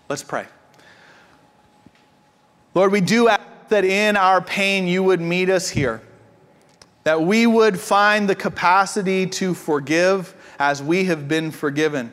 Let's 0.08 0.22
pray. 0.22 0.46
Lord, 2.74 2.92
we 2.92 3.00
do 3.00 3.28
ask 3.28 3.42
that 3.68 3.84
in 3.84 4.16
our 4.16 4.40
pain 4.42 4.86
you 4.86 5.02
would 5.02 5.20
meet 5.20 5.48
us 5.48 5.70
here 5.70 6.02
that 7.06 7.22
we 7.22 7.46
would 7.46 7.78
find 7.78 8.28
the 8.28 8.34
capacity 8.34 9.28
to 9.28 9.54
forgive 9.54 10.34
as 10.58 10.82
we 10.82 11.04
have 11.04 11.28
been 11.28 11.52
forgiven 11.52 12.12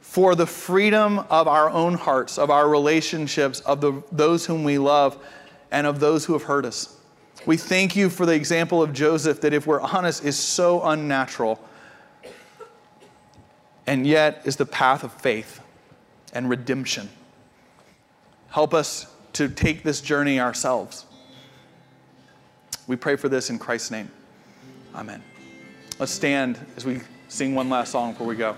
for 0.00 0.36
the 0.36 0.46
freedom 0.46 1.18
of 1.28 1.48
our 1.48 1.68
own 1.68 1.94
hearts, 1.94 2.38
of 2.38 2.48
our 2.48 2.68
relationships, 2.68 3.58
of 3.62 3.80
the, 3.80 4.00
those 4.12 4.46
whom 4.46 4.62
we 4.62 4.78
love, 4.78 5.18
and 5.72 5.88
of 5.88 5.98
those 5.98 6.24
who 6.24 6.34
have 6.34 6.44
hurt 6.44 6.64
us. 6.64 6.96
We 7.46 7.56
thank 7.56 7.96
you 7.96 8.08
for 8.08 8.24
the 8.24 8.32
example 8.32 8.80
of 8.80 8.92
Joseph 8.92 9.40
that, 9.40 9.52
if 9.52 9.66
we're 9.66 9.80
honest, 9.80 10.24
is 10.24 10.38
so 10.38 10.84
unnatural 10.84 11.58
and 13.88 14.06
yet 14.06 14.42
is 14.44 14.54
the 14.54 14.66
path 14.66 15.02
of 15.02 15.12
faith 15.14 15.60
and 16.32 16.48
redemption. 16.48 17.08
Help 18.50 18.72
us 18.72 19.12
to 19.32 19.48
take 19.48 19.82
this 19.82 20.00
journey 20.00 20.38
ourselves. 20.38 21.06
We 22.86 22.96
pray 22.96 23.16
for 23.16 23.28
this 23.28 23.50
in 23.50 23.58
Christ's 23.58 23.90
name. 23.90 24.10
Amen. 24.94 25.22
Let's 25.98 26.12
stand 26.12 26.58
as 26.76 26.84
we 26.84 27.00
sing 27.28 27.54
one 27.54 27.68
last 27.68 27.92
song 27.92 28.12
before 28.12 28.26
we 28.26 28.36
go. 28.36 28.56